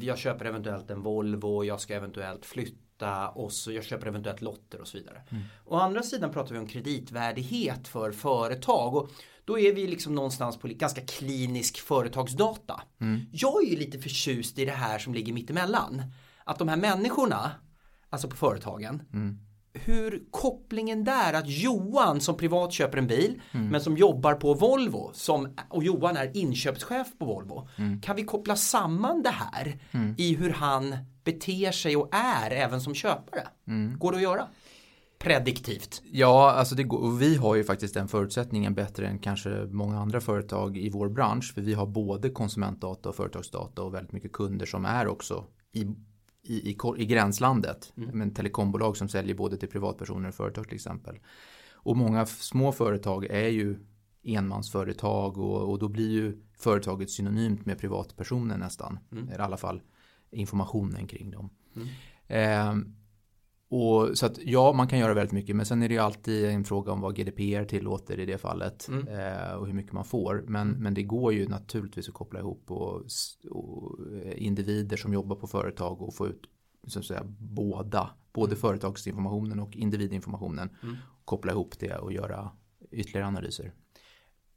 [0.00, 4.80] jag köper eventuellt en Volvo, jag ska eventuellt flytta och så jag köper eventuellt lotter
[4.80, 5.22] och så vidare.
[5.30, 5.42] Mm.
[5.64, 8.94] Å andra sidan pratar vi om kreditvärdighet för företag.
[8.94, 9.10] Och
[9.44, 12.82] då är vi liksom någonstans på ganska klinisk företagsdata.
[13.00, 13.20] Mm.
[13.32, 16.02] Jag är ju lite förtjust i det här som ligger mittemellan.
[16.44, 17.50] Att de här människorna,
[18.10, 19.38] alltså på företagen, mm.
[19.72, 25.10] hur kopplingen där att Johan som privat köper en bil men som jobbar på Volvo
[25.14, 27.68] som, och Johan är inköpschef på Volvo.
[28.02, 29.78] Kan vi koppla samman det här
[30.18, 33.48] i hur han beter sig och är även som köpare?
[33.98, 34.46] Går det att göra?
[35.24, 36.02] Prediktivt.
[36.12, 39.98] Ja, alltså det går, och vi har ju faktiskt den förutsättningen bättre än kanske många
[39.98, 41.54] andra företag i vår bransch.
[41.54, 45.80] För vi har både konsumentdata och företagsdata och väldigt mycket kunder som är också i,
[46.42, 47.92] i, i, i gränslandet.
[47.96, 48.18] Mm.
[48.18, 51.18] Men telekombolag som säljer både till privatpersoner och företag till exempel.
[51.72, 53.78] Och många små företag är ju
[54.24, 58.98] enmansföretag och, och då blir ju företaget synonymt med privatpersoner nästan.
[59.12, 59.28] Mm.
[59.28, 59.82] I alla fall
[60.30, 61.50] informationen kring dem.
[61.76, 61.88] Mm.
[62.26, 62.86] Eh,
[63.68, 66.44] och, så att ja, man kan göra väldigt mycket men sen är det ju alltid
[66.44, 69.08] en fråga om vad GDPR tillåter i det fallet mm.
[69.08, 70.44] eh, och hur mycket man får.
[70.46, 70.82] Men, mm.
[70.82, 73.02] men det går ju naturligtvis att koppla ihop och,
[73.50, 73.98] och
[74.36, 76.42] individer som jobbar på företag och få ut
[76.86, 78.60] så att säga, båda, både mm.
[78.60, 80.70] företagsinformationen och individinformationen.
[80.82, 80.96] Mm.
[81.24, 82.50] Koppla ihop det och göra
[82.90, 83.72] ytterligare analyser.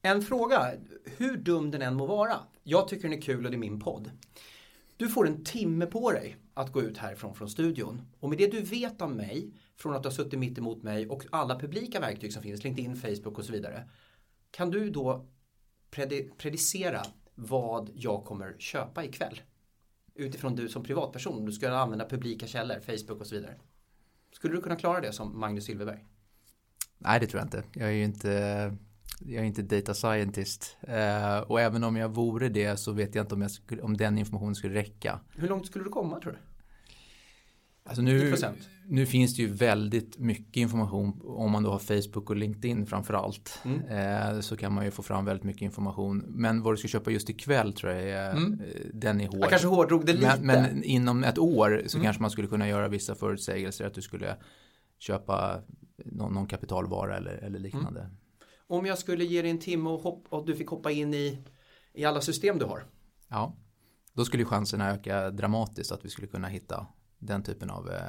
[0.01, 0.71] En fråga,
[1.17, 2.35] hur dum den än må vara.
[2.63, 4.11] Jag tycker den är kul och det är min podd.
[4.97, 8.01] Du får en timme på dig att gå ut härifrån från studion.
[8.19, 11.07] Och med det du vet om mig, från att du har suttit mitt emot mig
[11.07, 13.89] och alla publika verktyg som finns, LinkedIn, Facebook och så vidare.
[14.51, 15.27] Kan du då
[16.38, 17.01] predicera
[17.36, 19.41] vad jag kommer köpa ikväll?
[20.15, 23.55] Utifrån du som privatperson, du ska använda publika källor, Facebook och så vidare.
[24.31, 26.05] Skulle du kunna klara det som Magnus Silverberg?
[26.97, 27.63] Nej, det tror jag inte.
[27.73, 28.75] Jag är ju inte
[29.19, 30.77] jag är inte data scientist.
[30.81, 33.97] Eh, och även om jag vore det så vet jag inte om, jag skulle, om
[33.97, 35.19] den informationen skulle räcka.
[35.35, 36.39] Hur långt skulle du komma tror du?
[37.87, 38.35] Alltså nu,
[38.87, 43.61] nu finns det ju väldigt mycket information om man då har Facebook och LinkedIn framförallt.
[43.65, 44.35] Mm.
[44.35, 46.23] Eh, så kan man ju få fram väldigt mycket information.
[46.27, 48.61] Men vad du ska köpa just ikväll tror jag är, mm.
[48.61, 49.39] Eh, den är hård.
[49.41, 50.37] Jag kanske hårdrog det lite.
[50.41, 52.05] Men, men inom ett år så mm.
[52.05, 54.35] kanske man skulle kunna göra vissa förutsägelser att du skulle
[54.99, 55.61] köpa
[56.05, 57.99] någon, någon kapitalvara eller, eller liknande.
[57.99, 58.17] Mm.
[58.67, 61.39] Om jag skulle ge dig en timme och, hopp, och du fick hoppa in i,
[61.93, 62.86] i alla system du har.
[63.27, 63.56] Ja,
[64.13, 66.88] då skulle chanserna öka dramatiskt att vi skulle kunna hitta
[67.19, 68.01] den typen av, eh,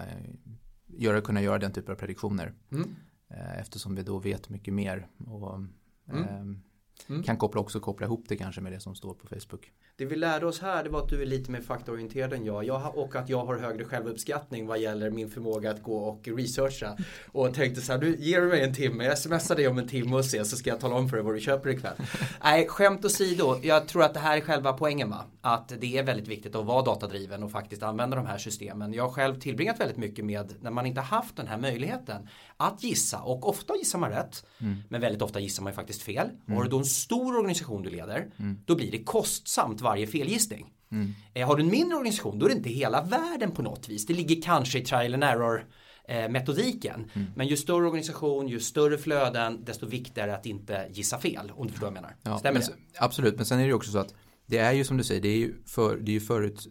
[0.87, 2.55] göra, kunna göra den typen av prediktioner.
[2.73, 2.97] Mm.
[3.29, 5.09] Eh, eftersom vi då vet mycket mer.
[5.27, 6.23] Och, mm.
[6.23, 6.59] eh,
[7.07, 7.23] Mm.
[7.23, 9.73] Kan koppla också koppla ihop det kanske med det som står på Facebook.
[9.99, 12.65] Det vi lärde oss här det var att du är lite mer faktaorienterad än jag.
[12.65, 16.97] jag och att jag har högre självuppskattning vad gäller min förmåga att gå och researcha.
[17.27, 20.17] Och tänkte så här, du ger mig en timme, jag smsar dig om en timme
[20.17, 21.95] och se så ska jag tala om för dig vad du köper ikväll.
[22.45, 25.25] Nej, skämt åsido, jag tror att det här är själva poängen va.
[25.41, 28.93] Att det är väldigt viktigt att vara datadriven och faktiskt använda de här systemen.
[28.93, 32.83] Jag har själv tillbringat väldigt mycket med när man inte haft den här möjligheten att
[32.83, 34.45] gissa och ofta gissar man rätt.
[34.61, 34.77] Mm.
[34.89, 36.27] Men väldigt ofta gissar man ju faktiskt fel.
[36.27, 36.57] Mm.
[36.57, 38.59] Har du då en stor organisation du leder mm.
[38.65, 40.73] då blir det kostsamt varje felgissning.
[40.93, 41.15] Mm.
[41.35, 44.07] Eh, har du en mindre organisation då är det inte hela världen på något vis.
[44.07, 45.67] Det ligger kanske i trial and error
[46.09, 47.11] eh, metodiken.
[47.15, 47.29] Mm.
[47.37, 51.53] Men ju större organisation, ju större flöden, desto viktigare att inte gissa fel.
[51.55, 52.17] Om du förstår vad jag menar.
[52.23, 52.67] Ja, Stämmer det?
[52.99, 54.15] Absolut, men sen är det också så att
[54.47, 56.67] det är ju som du säger, det är ju, för, det är ju förut,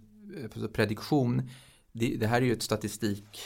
[0.56, 1.50] eh, prediktion,
[1.92, 3.40] det, det här är ju ett statistik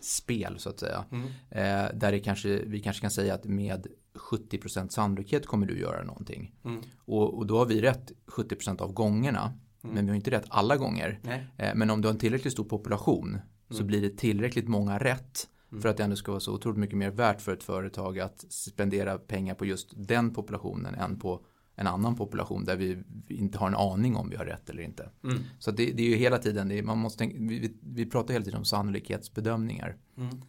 [0.00, 1.04] spel så att säga.
[1.12, 1.26] Mm.
[1.50, 6.04] Eh, där det kanske, vi kanske kan säga att med 70% sannolikhet kommer du göra
[6.04, 6.54] någonting.
[6.64, 6.82] Mm.
[6.98, 9.52] Och, och, då har vi rätt 70% av gångerna.
[9.84, 9.94] Mm.
[9.94, 11.20] Men vi har inte rätt alla gånger.
[11.56, 13.86] Eh, men om du har en tillräckligt stor population så mm.
[13.86, 15.48] blir det tillräckligt många rätt.
[15.70, 15.82] Mm.
[15.82, 18.44] För att det ändå ska vara så otroligt mycket mer värt för ett företag att
[18.48, 21.44] spendera pengar på just den populationen än på
[21.76, 25.10] en annan population där vi inte har en aning om vi har rätt eller inte.
[25.24, 25.38] Mm.
[25.58, 28.58] Så det, det, är ju hela tiden, är, man måste, vi, vi pratar hela tiden
[28.58, 29.96] om sannolikhetsbedömningar.
[30.16, 30.42] Mm.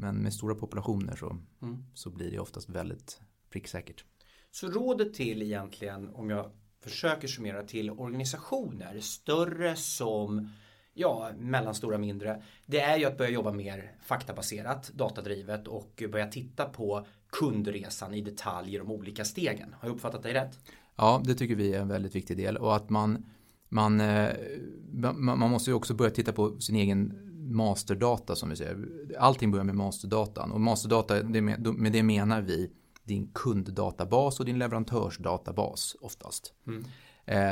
[0.00, 1.84] Men med stora populationer så, mm.
[1.94, 4.04] så blir det oftast väldigt pricksäkert.
[4.50, 10.48] Så rådet till egentligen, om jag försöker summera till organisationer, större som
[10.94, 16.64] ja, mellanstora mindre, det är ju att börja jobba mer faktabaserat, datadrivet och börja titta
[16.64, 19.74] på kundresan i detalj i de olika stegen.
[19.80, 20.58] Har jag uppfattat dig rätt?
[20.96, 23.26] Ja, det tycker vi är en väldigt viktig del och att man
[23.72, 24.34] man, eh,
[25.12, 28.88] man måste ju också börja titta på sin egen masterdata som vi säger.
[29.18, 32.70] Allting börjar med masterdatan och masterdata med det menar vi
[33.04, 36.54] din kunddatabas och din leverantörsdatabas oftast.
[36.66, 36.84] Mm.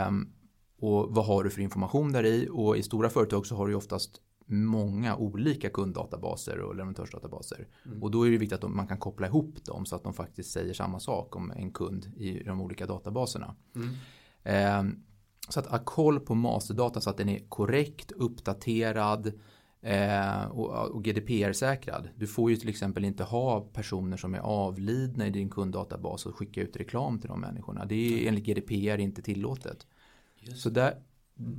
[0.09, 0.33] Um,
[0.81, 3.75] och vad har du för information där i och i stora företag så har du
[3.75, 7.69] oftast många olika kunddatabaser och leverantörsdatabaser.
[7.87, 8.03] Mm.
[8.03, 10.51] Och då är det viktigt att man kan koppla ihop dem så att de faktiskt
[10.51, 13.55] säger samma sak om en kund i de olika databaserna.
[13.75, 13.89] Mm.
[14.43, 14.99] Eh,
[15.49, 19.33] så att ha koll på masterdata så att den är korrekt, uppdaterad
[19.81, 22.09] eh, och, och GDPR-säkrad.
[22.17, 26.37] Du får ju till exempel inte ha personer som är avlidna i din kunddatabas och
[26.37, 27.85] skicka ut reklam till de människorna.
[27.85, 29.87] Det är enligt GDPR inte tillåtet.
[30.41, 30.61] Just.
[30.63, 30.95] Så där,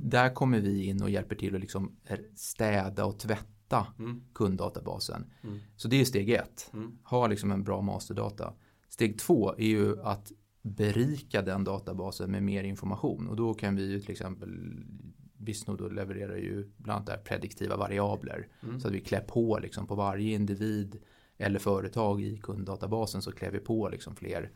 [0.02, 1.96] där kommer vi in och hjälper till att liksom
[2.34, 4.22] städa och tvätta tvätta Mm.
[4.34, 5.32] kunddatabasen.
[5.42, 5.58] Mm.
[5.76, 6.70] Så det är steg ett.
[6.74, 6.98] Mm.
[7.04, 8.54] Ha liksom en bra masterdata.
[8.88, 13.90] Steg två är ju att berika den databasen med mer information och då kan vi
[13.90, 14.50] ju till exempel
[15.40, 18.80] Bisnode då levererar ju bland annat där prediktiva variabler Mm.
[18.80, 20.98] så att vi klär på liksom på varje individ
[21.38, 24.50] eller företag i kunddatabasen så klär vi på liksom fler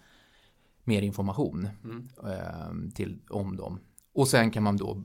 [0.85, 2.09] mer information Mm.
[2.25, 3.79] eh, till, om dem.
[4.14, 5.03] Och sen kan man då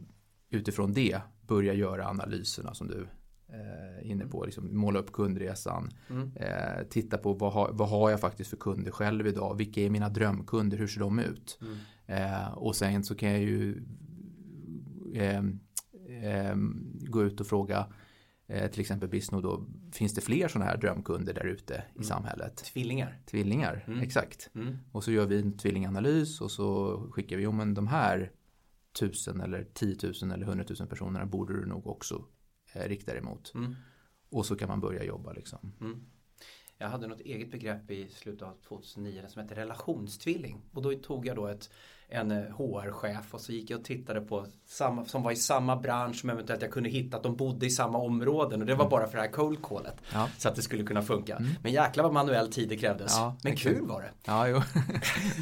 [0.49, 3.07] utifrån det börja göra analyserna som du
[3.49, 4.45] eh, inne på.
[4.45, 5.89] Liksom måla upp kundresan.
[6.09, 6.31] Mm.
[6.35, 9.57] Eh, titta på vad har, vad har jag faktiskt för kunder själv idag.
[9.57, 10.77] Vilka är mina drömkunder?
[10.77, 11.59] Hur ser de ut?
[11.61, 11.77] Mm.
[12.05, 13.83] Eh, och sen så kan jag ju
[16.23, 16.55] eh,
[17.09, 17.87] gå ut och fråga
[18.47, 19.65] eh, till exempel Bisno då.
[19.91, 22.03] Finns det fler sådana här drömkunder där ute i Mm.
[22.03, 22.55] samhället?
[22.57, 23.21] Tvillingar.
[23.25, 23.99] Tvillingar, Mm.
[23.99, 24.49] exakt.
[24.55, 24.77] Mm.
[24.91, 28.31] Och så gör vi en tvillinganalys och så skickar vi, jo men de här
[28.99, 32.25] tusen eller tiotusen eller hundratusen personerna borde du nog också
[32.73, 33.51] eh, rikta dig mot.
[33.55, 33.75] Mm.
[34.29, 35.73] Och så kan man börja jobba liksom.
[35.81, 35.99] Mm.
[36.77, 40.61] Jag hade något eget begrepp i slutet av 2009 som hette relationstvilling.
[40.73, 41.69] Och då tog jag då ett,
[42.09, 45.75] en eh, HR-chef och så gick jag och tittade på samma, som var i samma
[45.75, 48.89] bransch som eventuellt jag kunde hitta att de bodde i samma områden och det var
[48.89, 49.95] bara för det här cold callet.
[50.13, 50.29] Ja.
[50.37, 51.35] Så att det skulle kunna funka.
[51.35, 51.51] Mm.
[51.63, 53.13] Men jäklar vad manuell tid det krävdes.
[53.17, 53.75] Ja, Men exakt.
[53.75, 54.11] kul var det.
[54.25, 54.61] Ja, jo.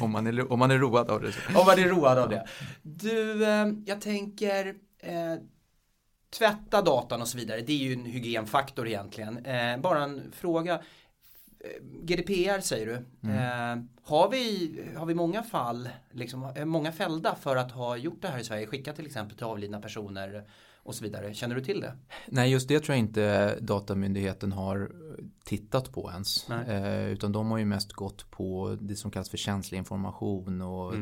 [0.02, 1.32] om, man är, om man är road av det.
[1.32, 1.40] Så.
[1.60, 2.46] Om man är road av det.
[2.82, 5.34] Du, eh, jag tänker eh,
[6.38, 7.60] tvätta datan och så vidare.
[7.60, 9.46] Det är ju en hygienfaktor egentligen.
[9.46, 10.80] Eh, bara en fråga.
[11.60, 12.94] Eh, GDPR säger du.
[13.30, 18.22] Eh, har, vi, har vi många fall, liksom, eh, många fällda för att ha gjort
[18.22, 18.66] det här i Sverige?
[18.66, 20.44] Skickat till exempel till avlidna personer
[20.82, 21.34] och så vidare.
[21.34, 21.96] Känner du till det?
[22.26, 24.92] Nej, just det tror jag inte Datamyndigheten har
[25.44, 26.50] tittat på ens.
[26.50, 30.94] Eh, utan de har ju mest gått på det som kallas för känslig information och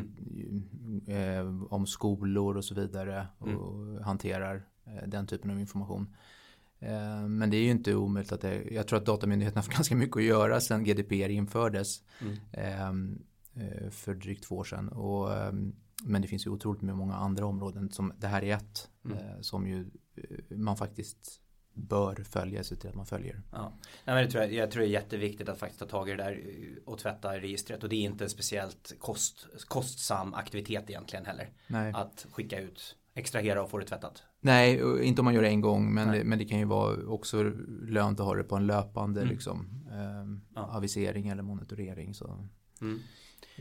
[1.12, 3.27] eh, om skolor och så vidare.
[3.38, 6.16] Och hanterar eh, den typen av information.
[6.81, 9.73] Eh, men det är ju inte omöjligt att det, jag tror att Datamyndigheten har haft
[9.77, 12.03] ganska mycket att göra sedan GDPR infördes.
[12.53, 13.19] Mm.
[13.55, 14.89] eh, för drygt två år sedan.
[14.89, 15.53] Och, eh,
[16.05, 17.91] men det finns ju otroligt med många andra områden.
[17.91, 19.19] Som, det här är ett Mm.
[19.19, 19.87] eh, som ju
[20.51, 21.41] man faktiskt
[21.75, 23.43] bör följa sig till att man följer.
[23.53, 23.73] Ja.
[24.05, 26.12] Nej, men det tror jag, jag tror det är jätteviktigt att faktiskt ta tag i
[26.12, 26.41] det där
[26.85, 27.83] och tvätta registret.
[27.83, 31.49] Och det är inte en speciellt kost, kostsam aktivitet egentligen heller.
[31.67, 34.23] Nej, Att skicka ut, extrahera och få det tvättat.
[34.46, 35.94] Nej inte om man gör det en gång.
[35.94, 37.42] Men, det, men det kan ju vara också
[37.82, 39.32] lönt att ha det på en löpande Mm.
[39.32, 40.62] liksom, eh, Ja.
[40.76, 42.14] avisering eller monitorering.
[42.14, 42.48] Så
[42.80, 42.98] Mm.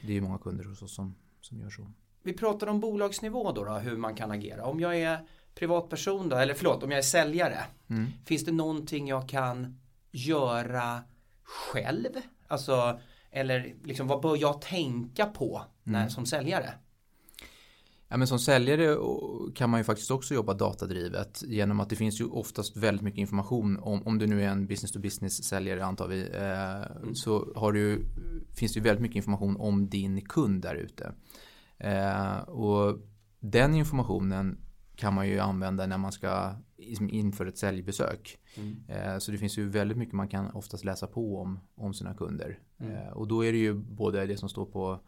[0.02, 1.92] det är ju många kunder hos oss som, som gör så.
[2.24, 4.66] Vi pratar om bolagsnivå då, då, hur man kan agera.
[4.66, 7.58] Om jag är privatperson då, eller förlåt, om jag är säljare.
[7.88, 8.06] Mm.
[8.26, 9.80] Finns det någonting jag kan
[10.12, 11.00] göra
[11.44, 12.10] själv?
[12.48, 13.00] Alltså,
[13.32, 16.10] eller liksom vad bör jag tänka på när, Mm.
[16.10, 16.70] som säljare?
[18.16, 18.98] Ja, men som säljare
[19.56, 23.20] kan man ju faktiskt också jobba datadrivet genom att det finns ju oftast väldigt mycket
[23.20, 27.54] information om, om du nu är en business to business säljare antar vi, eh, så
[27.56, 28.06] har du,
[28.54, 31.14] finns det ju väldigt mycket information om din kund där ute.
[31.78, 33.00] Eh, och
[33.40, 34.58] den informationen
[34.96, 38.38] kan man ju använda när man ska liksom inför ett säljbesök.
[38.88, 42.14] Eh, så det finns ju väldigt mycket man kan oftast läsa på om, om sina
[42.14, 42.60] kunder.
[42.80, 45.00] Eh, och då är det ju både det som står på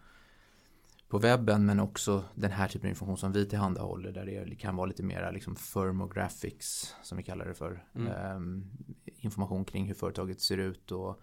[1.10, 4.76] på webben men också den här typen av information som vi tillhandahåller där det kan
[4.76, 7.84] vara lite mera liksom firmographics som vi kallar det för.
[7.96, 8.08] Mm.
[8.14, 8.66] Ehm,
[9.06, 11.22] information kring hur företaget ser ut och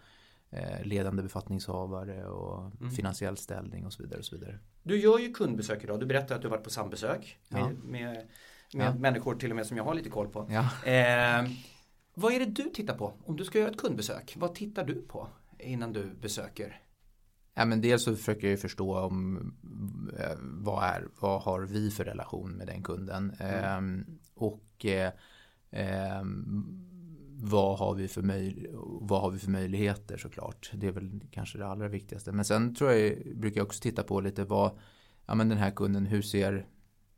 [0.50, 2.90] eh, ledande befattningshavare och Mm.
[2.90, 4.18] finansiell ställning och så vidare.
[4.18, 4.58] Och så vidare.
[4.82, 6.00] Du gör ju kundbesök idag.
[6.00, 7.68] Du berättar att du varit på sambesök med, Ja.
[7.84, 8.14] med,
[8.74, 8.94] med Ja.
[8.94, 10.46] människor till och med som jag har lite koll på.
[10.50, 10.60] Ja.
[10.90, 11.50] Eh,
[12.14, 13.12] vad är det du tittar på?
[13.26, 16.80] Om du ska göra ett kundbesök, vad tittar du på innan du besöker?
[17.54, 19.36] Ja, men dels så försöker jag förstå om
[20.18, 25.12] eh, vad, är, vad har vi för relation med den kunden Ehm, och eh,
[25.70, 26.80] ehm,
[27.36, 28.66] vad, har vi för möj,
[29.00, 30.70] vad har vi för möjligheter såklart.
[30.74, 32.32] Det är väl kanske det allra viktigaste.
[32.32, 34.78] Men sen tror jag, brukar jag också titta på lite vad,
[35.26, 36.66] ja men den här kunden, hur ser,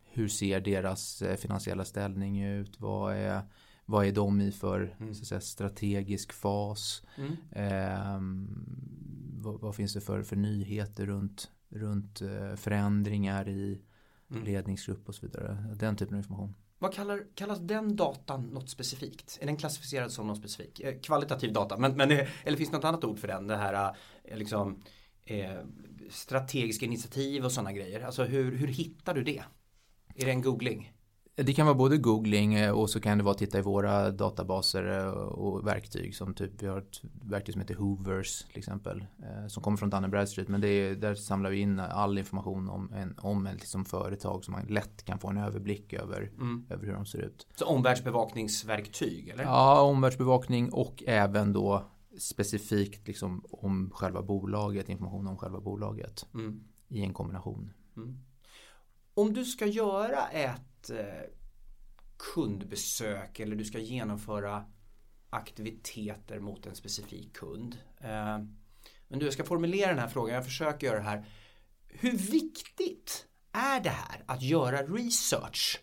[0.05, 2.81] hur ser deras eh, finansiella ställning ut?
[2.81, 3.41] Vad är,
[3.85, 5.15] vad är de i för Mm.
[5.15, 7.03] så säga, strategisk fas?
[7.17, 7.37] Mm.
[7.53, 8.49] Ehm,
[9.47, 13.83] vad, vad finns det för, för nyheter runt, runt eh, förändringar i
[14.31, 14.45] Mm.
[14.45, 15.75] ledningsgrupp och så vidare.
[15.77, 16.55] Den typen av information.
[16.79, 19.39] Vad kallar, kallas den datan något specifikt?
[19.41, 20.81] Är den klassificerad som något specifikt?
[20.85, 23.47] Eh, kvalitativ data, men, men, eh, eller finns det något annat ord för den?
[23.47, 24.83] Det här eh, liksom
[25.25, 25.61] eh,
[26.11, 28.01] strategiska initiativ och sådana grejer.
[28.01, 29.43] Alltså hur, hur hittar du det?
[30.15, 30.93] Är det en googling?
[31.39, 34.11] Det kan vara både googling eh, och så kan det vara att titta i våra
[34.11, 39.07] databaser eh, och verktyg som typ vi har ett verktyg som heter Hoovers till exempel
[39.23, 42.69] eh, som kommer från Dun Bradstreet men det är, där samlar vi in all information
[42.69, 46.67] om en, om en liksom företag som man lätt kan få en överblick över, mm.
[46.71, 47.47] över hur de ser ut.
[47.55, 49.45] Så omvärldsbevakningsverktyg eller?
[49.45, 51.83] Ja, omvärldsbevakning och även då
[52.19, 56.61] specifikt liksom om själva bolaget, information om själva bolaget mm.
[56.89, 57.73] i en kombination.
[57.97, 58.19] Mm.
[59.15, 61.23] Om du ska göra ett eh,
[62.35, 64.65] kundbesök eller du ska genomföra
[65.31, 67.79] aktiviteter mot en specifik kund.
[67.99, 68.39] Eh,
[69.09, 71.25] men du, jag ska formulera den här frågan, jag försöker göra det här.
[71.89, 75.81] Hur viktigt är det här att göra research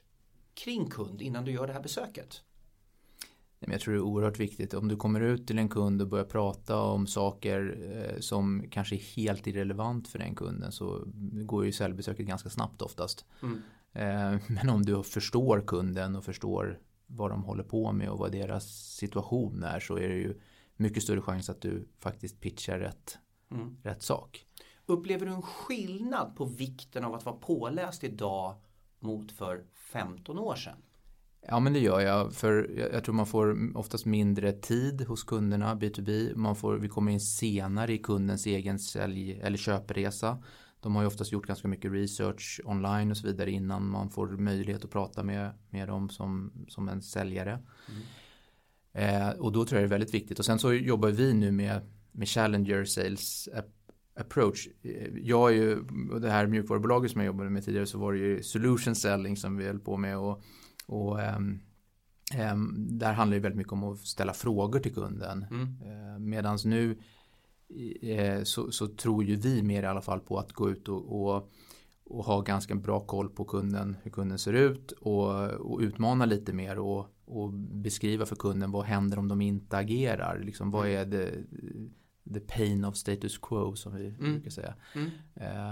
[0.53, 2.43] kring kund innan du gör det här besöket?
[3.59, 4.73] Jag tror det är oerhört viktigt.
[4.73, 8.95] Om du kommer ut till en kund och börjar prata om saker eh, som kanske
[8.95, 11.03] är helt irrelevant för den kunden så
[11.45, 13.25] går ju säljbesöket ganska snabbt oftast.
[13.41, 13.61] Mm.
[13.93, 18.31] Eh, men om du förstår kunden och förstår vad de håller på med och vad
[18.31, 20.39] deras situation är så är det ju
[20.75, 23.17] mycket större chans att du faktiskt pitchar rätt,
[23.51, 23.77] mm.
[23.83, 24.45] rätt sak.
[24.85, 28.55] Upplever du en skillnad på vikten av att vara påläst idag
[28.99, 30.77] mot för 15 år sedan?
[31.47, 35.75] Ja men det gör jag för jag, tror man får oftast mindre tid hos kunderna
[35.75, 36.35] B2B.
[36.35, 40.43] Man får, vi kommer in senare i kundens egen sälj eller köpresa.
[40.83, 44.27] De har ju oftast gjort ganska mycket research online och så vidare innan man får
[44.27, 47.59] möjlighet att prata med, med dem som, som en säljare.
[47.89, 48.01] Mm.
[48.93, 50.39] Eh, och då tror jag det är väldigt viktigt.
[50.39, 51.81] Och sen så jobbar vi nu med,
[52.11, 53.49] med Challenger Sales
[54.15, 54.67] approach.
[55.21, 55.83] Jag är ju,
[56.21, 59.57] det här mjukvarubolaget som jag jobbade med tidigare så var det ju solution selling som
[59.57, 60.17] vi höll på med.
[60.17, 60.43] Och
[60.85, 61.61] och um,
[62.53, 65.45] um, där handlar det väldigt mycket om att ställa frågor till kunden.
[65.51, 65.61] Mm.
[65.61, 66.97] Uh, Medan nu
[68.43, 71.51] så, så, tror ju vi mer i alla fall på att gå ut och, och,
[72.05, 76.53] och, ha ganska bra koll på kunden, hur kunden ser ut och, och utmana lite
[76.53, 80.39] mer och, och beskriva för kunden vad händer om de inte agerar.
[80.39, 81.01] Liksom, vad mm.
[81.01, 81.31] är det
[82.33, 84.33] the pain of status quo som vi mm.
[84.33, 84.75] brukar säga.
[84.95, 85.09] Mm.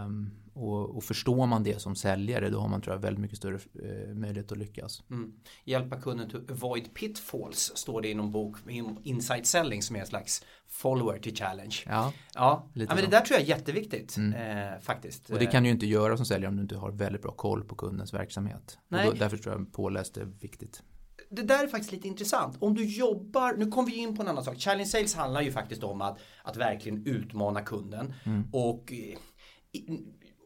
[0.06, 3.38] Um, och, och, förstår man det som säljare då har man tror jag väldigt mycket
[3.38, 5.04] större eh, möjlighet att lyckas.
[5.10, 5.34] Mm.
[5.64, 8.58] Hjälpa kunden to avoid pitfalls står det i någon bok
[9.04, 11.76] Insight Selling som är en slags follower till challenge.
[11.86, 12.70] Ja, ja.
[12.74, 14.34] ja men det där tror jag är jätteviktigt mm.
[14.74, 15.30] eh, faktiskt.
[15.30, 17.32] Och det kan du ju inte göra som säljare om du inte har väldigt bra
[17.32, 18.78] koll på kundens verksamhet.
[18.88, 19.06] Nej.
[19.06, 20.84] Då, därför tror jag påläst är viktigt
[21.32, 22.58] det där är faktiskt lite intressant.
[22.60, 24.58] Om du jobbar, nu kommer vi in på en annan sak.
[24.58, 28.14] Challenge Sales handlar ju faktiskt om att, att verkligen utmana kunden.
[28.24, 28.50] Mm.
[28.52, 28.94] Och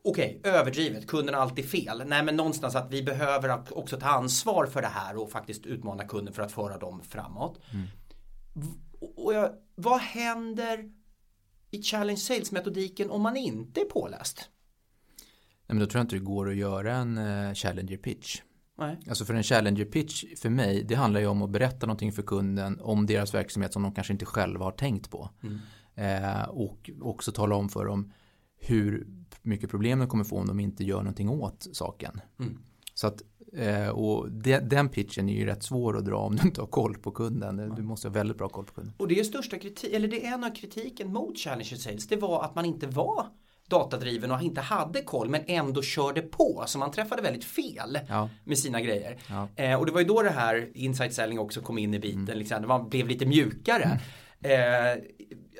[0.07, 2.03] Okej, okay, överdrivet, kunden har alltid fel.
[2.05, 6.03] Nej men någonstans att vi behöver också ta ansvar för det här och faktiskt utmana
[6.03, 7.59] kunden för att föra dem framåt.
[7.73, 7.87] Mm.
[9.15, 10.91] Och jag, vad händer
[11.71, 14.49] i Challenge Sales-metodiken om man inte är påläst?
[15.67, 18.41] Nej, men då tror jag inte det går att göra en uh, Challenger pitch.
[18.77, 18.99] Nej.
[19.09, 22.21] Alltså för en challenger pitch för mig, det handlar ju om att berätta någonting för
[22.21, 25.29] kunden om deras verksamhet som de kanske inte själva har tänkt på.
[25.43, 25.59] Mm.
[25.95, 28.13] Eh, och också tala om för dem
[28.59, 29.07] hur
[29.41, 32.21] mycket problem de kommer få om de inte gör någonting åt saken.
[32.39, 32.57] Mm.
[32.93, 33.21] Så att,
[33.53, 36.67] eh, och de, den pitchen är ju rätt svår att dra om du inte har
[36.67, 37.73] koll på kunden.
[37.75, 38.93] Du måste ha väldigt bra koll på kunden.
[38.97, 42.15] Och det är största kritik, eller det är en av kritiken mot Challenger Sales, det
[42.15, 43.27] var att man inte var
[43.69, 46.63] datadriven och inte hade koll men ändå körde på.
[46.67, 48.29] Så man träffade väldigt fel ja.
[48.43, 49.17] med sina grejer.
[49.29, 49.47] Ja.
[49.55, 52.23] Eh, och det var ju då det här insight selling också kom in i biten.
[52.23, 52.37] Mm.
[52.37, 53.83] Liksom, man blev lite mjukare.
[53.83, 53.99] Mm.
[54.41, 55.03] Eh,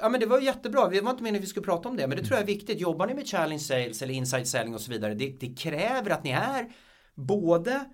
[0.01, 2.08] ja men det var jättebra, det var inte meningen att vi skulle prata om det
[2.08, 2.80] men det tror jag är viktigt.
[2.80, 5.14] Jobbar ni med challenge sales eller inside selling och så vidare.
[5.14, 6.72] Det, det kräver att ni är
[7.16, 7.86] både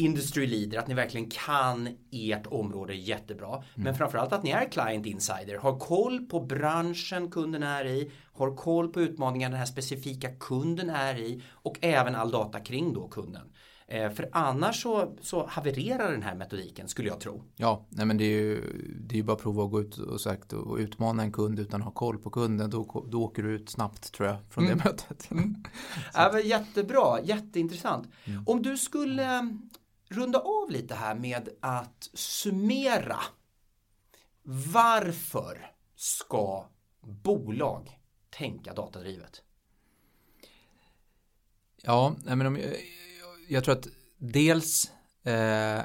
[0.00, 3.48] industry leader, att ni verkligen kan ert område jättebra.
[3.48, 3.64] Mm.
[3.74, 8.10] Men framförallt att ni är client insider, har koll på branschen kunden är i,
[8.40, 12.94] har koll på utmaningar den här specifika kunden är i och även all data kring
[12.94, 13.52] då kunden.
[13.86, 17.44] Eh, för annars så, så havererar den här metodiken skulle jag tro.
[17.56, 18.60] Ja, nej men det är ju,
[19.00, 21.58] det är ju bara att prova att gå ut och, sagt, och utmana en kund
[21.58, 22.70] utan att ha koll på kunden.
[22.70, 24.78] Då, då åker du ut snabbt tror jag från mm.
[24.78, 25.30] det mötet.
[25.30, 25.64] Mm.
[26.14, 28.08] ja, jättebra, jätteintressant.
[28.24, 28.44] Mm.
[28.46, 29.56] Om du skulle
[30.08, 33.18] runda av lite här med att summera.
[34.42, 36.64] Varför ska
[37.00, 37.99] bolag
[38.40, 39.42] tänka datadrivet?
[41.82, 42.58] Ja, men om,
[43.48, 43.88] jag tror att
[44.18, 45.82] dels eh,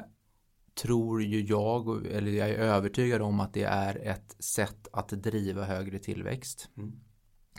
[0.74, 5.64] tror ju jag, eller jag är övertygad om att det är ett sätt att driva
[5.64, 7.00] högre tillväxt mm.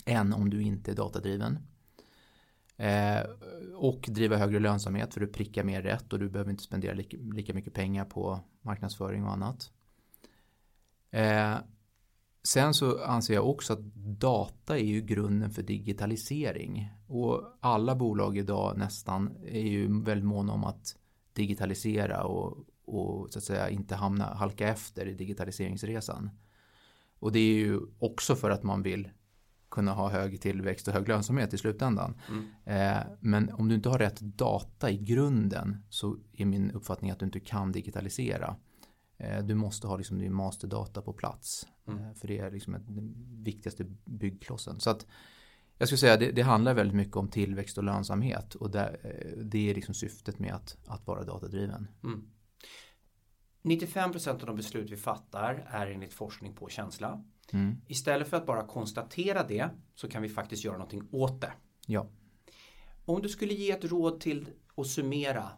[0.05, 1.59] än om du inte är datadriven.
[2.77, 3.21] Eh,
[3.75, 7.17] och driva högre lönsamhet för du prickar mer rätt och du behöver inte spendera lika,
[7.17, 9.71] lika mycket pengar på marknadsföring och annat.
[11.11, 11.57] Eh,
[12.47, 13.79] sen så anser jag också att
[14.19, 20.53] data är ju grunden för digitalisering och alla bolag idag nästan är ju väldigt måna
[20.53, 20.95] om att
[21.33, 26.29] digitalisera och, och så att säga inte hamna, halka efter i digitaliseringsresan.
[27.19, 29.09] Och det är ju också för att man vill
[29.69, 32.21] kunna ha hög tillväxt och hög lönsamhet i slutändan.
[32.29, 32.45] Mm.
[32.65, 37.19] Eh, men om du inte har rätt data i grunden så är min uppfattning att
[37.19, 38.55] du inte kan digitalisera.
[39.17, 41.67] Eh, du måste ha liksom din masterdata på plats.
[41.87, 42.03] Mm.
[42.03, 43.13] Eh, för det är liksom den
[43.43, 44.79] viktigaste byggklossen.
[44.79, 45.05] Så att
[45.77, 48.55] jag skulle säga det, det handlar väldigt mycket om tillväxt och lönsamhet.
[48.55, 51.87] Och där, eh, det är liksom syftet med att, att vara datadriven.
[52.03, 52.29] Mm.
[53.63, 57.23] 95% av de beslut vi fattar är enligt forskning på känsla.
[57.53, 57.75] Mm.
[57.87, 61.53] Istället för att bara konstatera det så kan vi faktiskt göra någonting åt det.
[61.85, 62.07] Ja.
[63.05, 65.49] Om du skulle ge ett råd till att summera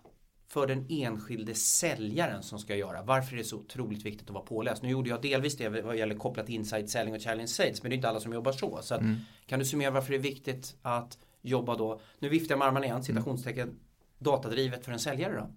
[0.50, 3.02] för den enskilde säljaren som ska göra.
[3.04, 4.82] Varför är det så otroligt viktigt att vara påläst?
[4.82, 7.94] Nu gjorde jag delvis det vad gäller kopplat till selling och challenge sales men det
[7.94, 8.80] är inte alla som jobbar så.
[8.82, 9.18] så att, mm.
[9.46, 12.86] Kan du summera varför det är viktigt att jobba då, nu viftar jag med armarna
[12.86, 13.80] igen, citationstecken,
[14.20, 15.50] datadrivet för en säljare då?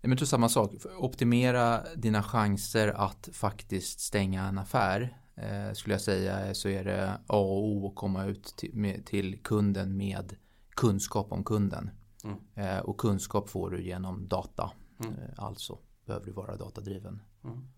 [0.00, 0.72] Jag tror samma sak.
[0.98, 5.18] Optimera dina chanser att faktiskt stänga en affär.
[5.34, 9.06] Eh, skulle jag säga så är det A och O att komma ut till, med,
[9.06, 10.36] till kunden med
[10.76, 11.90] kunskap om kunden.
[12.24, 12.38] Mm.
[12.54, 14.72] Eh, och kunskap får du genom data.
[15.04, 15.14] Mm.
[15.14, 17.22] Eh, alltså behöver du vara datadriven.
[17.44, 17.68] Mm.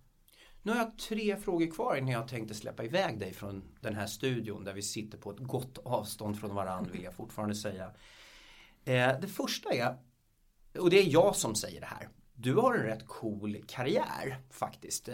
[0.62, 4.06] Nu har jag tre frågor kvar innan jag tänkte släppa iväg dig från den här
[4.06, 7.90] studion där vi sitter på ett gott avstånd från varandra vill jag fortfarande säga.
[8.84, 9.96] Eh, det första är,
[10.78, 12.08] och det är jag som säger det här.
[12.34, 15.08] Du har en rätt cool karriär faktiskt.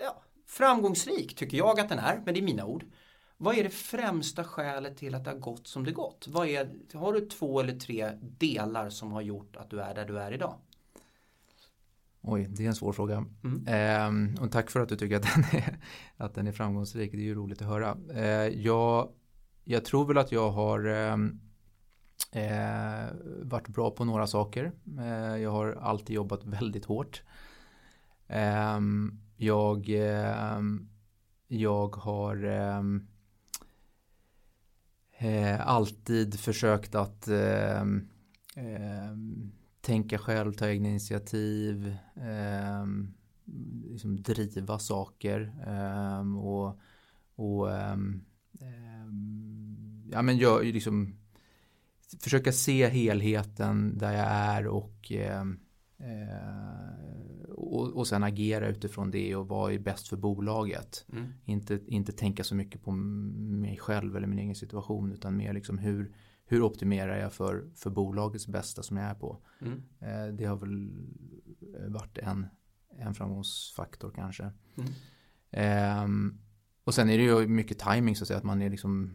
[0.00, 2.84] Ja, framgångsrik tycker jag att den är, men det är mina ord.
[3.40, 6.28] Vad är det främsta skälet till att det har gått som det gått?
[6.28, 10.06] Vad är, har du två eller tre delar som har gjort att du är där
[10.06, 10.54] du är idag?
[12.20, 13.24] Oj, det är en svår fråga.
[13.44, 14.36] Mm.
[14.36, 15.78] Eh, och tack för att du tycker att den, är,
[16.16, 17.12] att den är framgångsrik.
[17.12, 17.96] Det är ju roligt att höra.
[18.14, 19.12] Eh, jag,
[19.64, 21.40] jag tror väl att jag har ehm,
[22.32, 23.06] eh,
[23.42, 24.72] varit bra på några saker.
[24.98, 27.22] Eh, jag har alltid jobbat väldigt hårt.
[28.28, 30.88] Ehm, jag, ehm,
[31.48, 32.44] jag har
[35.18, 37.80] eh, alltid försökt att eh,
[38.56, 39.16] eh,
[39.80, 42.86] tänka själv, ta egna initiativ, eh,
[43.90, 46.78] liksom driva saker ehm, och,
[47.34, 48.24] och ehm,
[48.60, 51.16] ehm ja, men jag liksom
[52.20, 55.58] försöka se helheten där jag är och ehm,
[55.98, 57.07] eh,
[57.58, 61.06] och, och sen agera utifrån det och vad är bäst för bolaget.
[61.12, 61.26] Mm.
[61.44, 65.78] Inte, inte tänka så mycket på mig själv eller min egen situation utan mer liksom
[65.78, 66.14] hur,
[66.46, 69.38] hur optimerar jag för, för bolagets bästa som jag är på.
[69.60, 69.82] Mm.
[70.00, 70.90] Eh, det har väl
[71.88, 72.46] varit en,
[72.98, 74.50] en framgångsfaktor kanske.
[74.76, 74.90] Mm.
[75.50, 76.34] Eh,
[76.84, 79.14] och sen är det ju mycket timing så att säga att man är liksom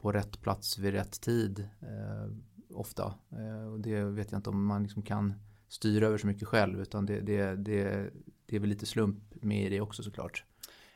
[0.00, 2.32] på rätt plats vid rätt tid eh,
[2.76, 3.14] ofta.
[3.30, 5.34] Eh, och det vet jag inte om man liksom kan
[5.74, 8.10] styra över så mycket själv utan det, det, det,
[8.46, 10.44] det är väl lite slump med i det också såklart.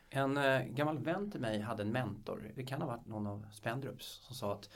[0.09, 3.45] En eh, gammal vän till mig hade en mentor, det kan ha varit någon av
[3.51, 4.69] Spendrups, som sa att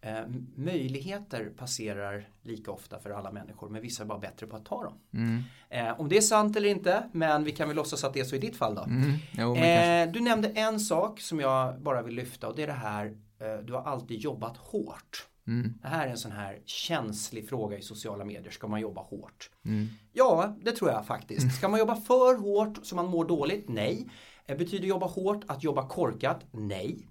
[0.00, 4.64] eh, möjligheter passerar lika ofta för alla människor men vissa är bara bättre på att
[4.64, 4.98] ta dem.
[5.12, 5.42] Mm.
[5.68, 8.24] Eh, om det är sant eller inte, men vi kan väl låtsas att det är
[8.24, 8.82] så i ditt fall då.
[8.82, 9.12] Mm.
[9.32, 12.72] Jo, eh, du nämnde en sak som jag bara vill lyfta och det är det
[12.72, 15.28] här, eh, du har alltid jobbat hårt.
[15.46, 15.74] Mm.
[15.82, 18.50] Det här är en sån här känslig fråga i sociala medier.
[18.50, 19.50] Ska man jobba hårt?
[19.64, 19.88] Mm.
[20.12, 21.56] Ja, det tror jag faktiskt.
[21.56, 23.68] Ska man jobba för hårt så man mår dåligt?
[23.68, 24.10] Nej.
[24.46, 26.44] Eh, betyder jobba hårt att jobba korkat?
[26.50, 27.08] Nej.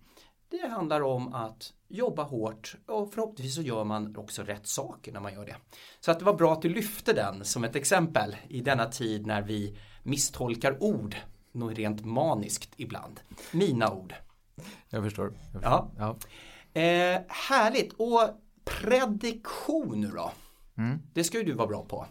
[0.50, 5.20] Det handlar om att jobba hårt och förhoppningsvis så gör man också rätt saker när
[5.20, 5.56] man gör det.
[6.00, 9.26] Så att det var bra att du lyfte den som ett exempel i denna tid
[9.26, 11.16] när vi misstolkar ord
[11.52, 13.20] något rent maniskt ibland.
[13.52, 14.14] Mina ord.
[14.90, 15.26] Jag förstår.
[15.26, 15.62] Jag förstår.
[15.64, 15.92] Ja.
[15.98, 16.18] ja.
[16.74, 17.94] Eh, härligt.
[17.94, 18.22] Och
[18.66, 20.32] prediktion nu då?
[20.78, 21.00] Mm.
[21.14, 22.06] Det ska ju du vara bra på.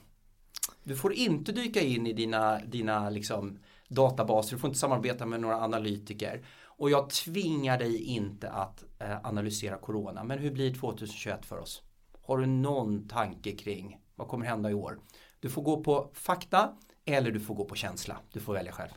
[0.85, 3.59] Du får inte dyka in i dina, dina liksom
[3.89, 6.45] databaser, du får inte samarbeta med några analytiker.
[6.65, 10.25] Och jag tvingar dig inte att eh, analysera corona.
[10.25, 11.83] Men hur blir 2021 för oss?
[12.23, 14.99] Har du någon tanke kring vad kommer hända i år?
[15.41, 18.17] Du får gå på fakta eller du får gå på känsla.
[18.33, 18.91] Du får välja själv.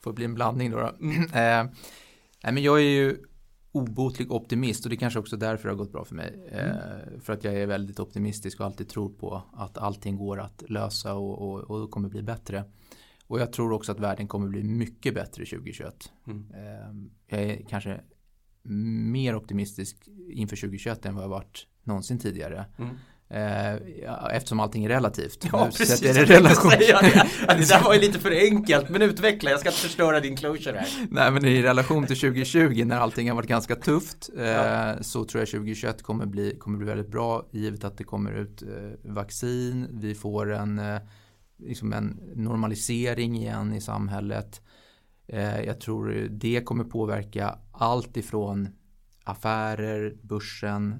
[0.00, 0.78] Får bli en blandning då.
[0.78, 0.92] då.
[1.00, 1.22] Mm.
[1.22, 1.72] eh,
[2.42, 3.18] nej, men jag är ju
[3.76, 6.48] obotlig optimist och det är kanske också därför det har gått bra för mig.
[6.52, 6.70] Mm.
[6.70, 10.64] Eh, för att jag är väldigt optimistisk och alltid tror på att allting går att
[10.68, 12.64] lösa och, och, och kommer bli bättre.
[13.26, 16.12] Och jag tror också att världen kommer bli mycket bättre 2021.
[16.26, 16.46] Mm.
[16.54, 18.00] Eh, jag är kanske
[18.62, 22.66] mer optimistisk inför 2021 än vad jag varit någonsin tidigare.
[22.78, 22.96] Mm.
[23.28, 23.74] Eh,
[24.32, 25.48] eftersom allting är relativt.
[25.52, 26.00] Ja, precis.
[26.00, 26.70] Det, relation.
[26.70, 27.28] Säga det.
[27.48, 29.50] det där var ju lite för enkelt, men utveckla.
[29.50, 30.88] Jag ska inte förstöra din closure här.
[31.10, 35.02] Nej, men i relation till 2020 när allting har varit ganska tufft eh, ja.
[35.02, 38.62] så tror jag 2021 kommer bli, kommer bli väldigt bra givet att det kommer ut
[38.62, 39.88] eh, vaccin.
[39.92, 40.80] Vi får en,
[41.58, 44.60] liksom en normalisering igen i samhället.
[45.64, 48.68] Jag tror det kommer påverka allt ifrån
[49.24, 50.94] affärer, börsen,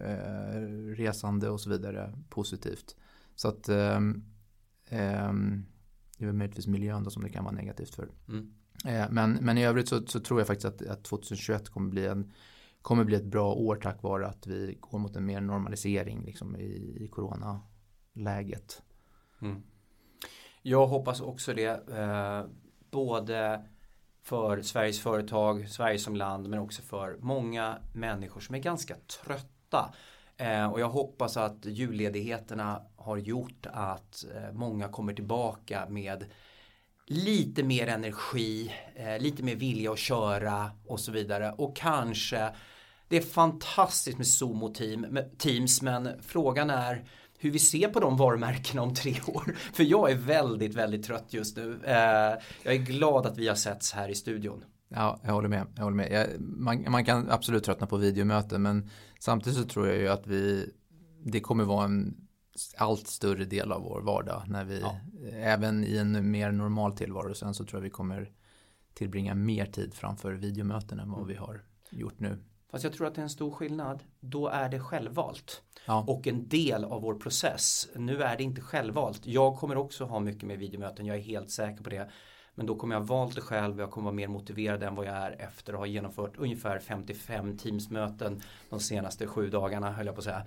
[0.00, 0.60] eh,
[0.96, 2.96] resande och så vidare positivt.
[3.34, 4.00] Så att eh,
[6.20, 8.08] det är möjligtvis miljön då som det kan vara negativt för.
[8.28, 8.52] Mm.
[8.84, 12.06] Eh, men, men i övrigt så, så, tror jag faktiskt att, att 2021 kommer bli,
[12.06, 12.32] en,
[12.82, 16.56] kommer bli ett bra år tack vare att vi går mot en mer normalisering liksom,
[16.56, 18.82] i, i coronaläget.
[19.42, 19.62] Mm.
[20.62, 21.88] Jag hoppas också det.
[21.88, 22.44] Eh,
[22.90, 23.64] både
[24.22, 29.59] för Sveriges företag, Sverige som land men också för många människor som är ganska trötta.
[30.36, 36.24] Eh, och jag hoppas att julledigheterna har gjort att eh, många kommer tillbaka med
[37.06, 41.54] lite mer energi, eh, lite mer vilja att köra och så vidare.
[41.58, 42.50] Och kanske,
[43.08, 47.04] det är fantastiskt med Zoom och team, med Teams men frågan är
[47.38, 49.56] hur vi ser på de varumärkena om tre år.
[49.72, 51.80] För jag är väldigt, väldigt trött just nu.
[51.84, 51.94] Eh,
[52.62, 54.64] jag är glad att vi har setts här i studion.
[54.88, 55.66] Ja, jag håller med.
[55.76, 56.12] Jag håller med.
[56.12, 58.90] Jag, man, man, kan absolut tröttna på videomöten men
[59.20, 60.72] samtidigt så tror jag ju att vi
[61.24, 62.28] det kommer vara en
[62.76, 64.96] allt större del av vår vardag när vi ja.
[65.32, 68.32] även i en mer normal tillvaro sen så tror jag vi kommer
[68.94, 71.28] tillbringa mer tid framför videomöten än vad mm.
[71.28, 72.38] vi har gjort nu.
[72.70, 74.02] Fast jag tror att det är en stor skillnad.
[74.20, 75.62] Då är det självvalt.
[75.86, 76.04] Ja.
[76.08, 77.88] Och en del av vår process.
[77.96, 79.26] Nu är det inte självvalt.
[79.26, 81.06] Jag kommer också ha mycket mer videomöten.
[81.06, 82.10] Jag är helt säker på det.
[82.60, 83.80] Men då kommer jag valt det själv.
[83.80, 87.58] Jag kommer vara mer motiverad än vad jag är efter att ha genomfört ungefär 55
[87.58, 90.46] teamsmöten de senaste sju dagarna höll jag på att säga.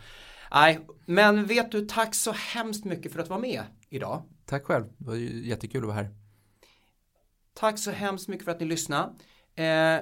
[0.52, 4.22] Nej, men vet du, tack så hemskt mycket för att vara med idag.
[4.46, 6.10] Tack själv, det var jättekul att vara här.
[7.54, 9.14] Tack så hemskt mycket för att ni lyssnade.
[9.56, 10.00] Eh,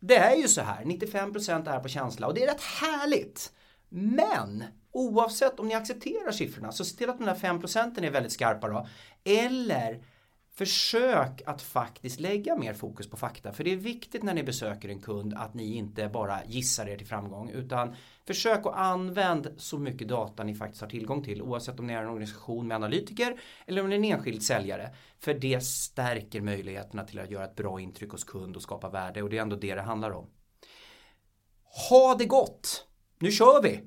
[0.00, 3.52] det är ju så här, 95% är på känsla och det är rätt härligt.
[3.88, 8.32] Men oavsett om ni accepterar siffrorna så se till att de där 5% är väldigt
[8.32, 8.86] skarpa då.
[9.24, 10.02] Eller
[10.58, 14.88] Försök att faktiskt lägga mer fokus på fakta för det är viktigt när ni besöker
[14.88, 17.94] en kund att ni inte bara gissar er till framgång utan
[18.26, 22.02] försök att använda så mycket data ni faktiskt har tillgång till oavsett om ni är
[22.02, 27.04] en organisation med analytiker eller om ni är en enskild säljare för det stärker möjligheterna
[27.04, 29.56] till att göra ett bra intryck hos kund och skapa värde och det är ändå
[29.56, 30.26] det det handlar om.
[31.90, 32.86] Ha det gott!
[33.18, 33.80] Nu kör vi!